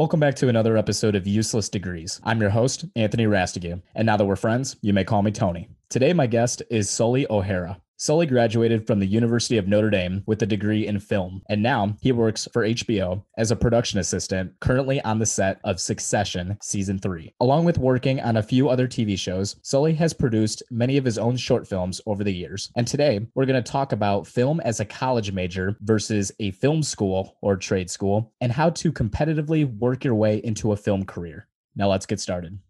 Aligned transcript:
Welcome 0.00 0.18
back 0.18 0.34
to 0.36 0.48
another 0.48 0.78
episode 0.78 1.14
of 1.14 1.26
Useless 1.26 1.68
Degrees. 1.68 2.22
I'm 2.24 2.40
your 2.40 2.48
host, 2.48 2.86
Anthony 2.96 3.26
Rastigue, 3.26 3.82
and 3.94 4.06
now 4.06 4.16
that 4.16 4.24
we're 4.24 4.34
friends, 4.34 4.76
you 4.80 4.94
may 4.94 5.04
call 5.04 5.20
me 5.20 5.30
Tony. 5.30 5.68
Today, 5.90 6.14
my 6.14 6.26
guest 6.26 6.62
is 6.70 6.88
Sully 6.88 7.26
O'Hara. 7.28 7.78
Sully 8.02 8.24
graduated 8.24 8.86
from 8.86 8.98
the 8.98 9.06
University 9.06 9.58
of 9.58 9.68
Notre 9.68 9.90
Dame 9.90 10.22
with 10.24 10.40
a 10.40 10.46
degree 10.46 10.86
in 10.86 10.98
film, 10.98 11.42
and 11.50 11.62
now 11.62 11.94
he 12.00 12.12
works 12.12 12.48
for 12.50 12.64
HBO 12.64 13.22
as 13.36 13.50
a 13.50 13.56
production 13.56 13.98
assistant, 13.98 14.58
currently 14.60 15.02
on 15.02 15.18
the 15.18 15.26
set 15.26 15.60
of 15.64 15.78
Succession 15.78 16.56
Season 16.62 16.98
3. 16.98 17.34
Along 17.40 17.66
with 17.66 17.76
working 17.76 18.18
on 18.18 18.38
a 18.38 18.42
few 18.42 18.70
other 18.70 18.88
TV 18.88 19.18
shows, 19.18 19.56
Sully 19.60 19.92
has 19.92 20.14
produced 20.14 20.62
many 20.70 20.96
of 20.96 21.04
his 21.04 21.18
own 21.18 21.36
short 21.36 21.68
films 21.68 22.00
over 22.06 22.24
the 22.24 22.32
years. 22.32 22.70
And 22.74 22.86
today, 22.86 23.20
we're 23.34 23.44
going 23.44 23.62
to 23.62 23.70
talk 23.70 23.92
about 23.92 24.26
film 24.26 24.60
as 24.60 24.80
a 24.80 24.86
college 24.86 25.30
major 25.32 25.76
versus 25.82 26.32
a 26.40 26.52
film 26.52 26.82
school 26.82 27.36
or 27.42 27.54
trade 27.54 27.90
school, 27.90 28.32
and 28.40 28.50
how 28.50 28.70
to 28.70 28.90
competitively 28.94 29.78
work 29.78 30.04
your 30.04 30.14
way 30.14 30.38
into 30.38 30.72
a 30.72 30.76
film 30.76 31.04
career. 31.04 31.48
Now, 31.76 31.90
let's 31.90 32.06
get 32.06 32.18
started. 32.18 32.60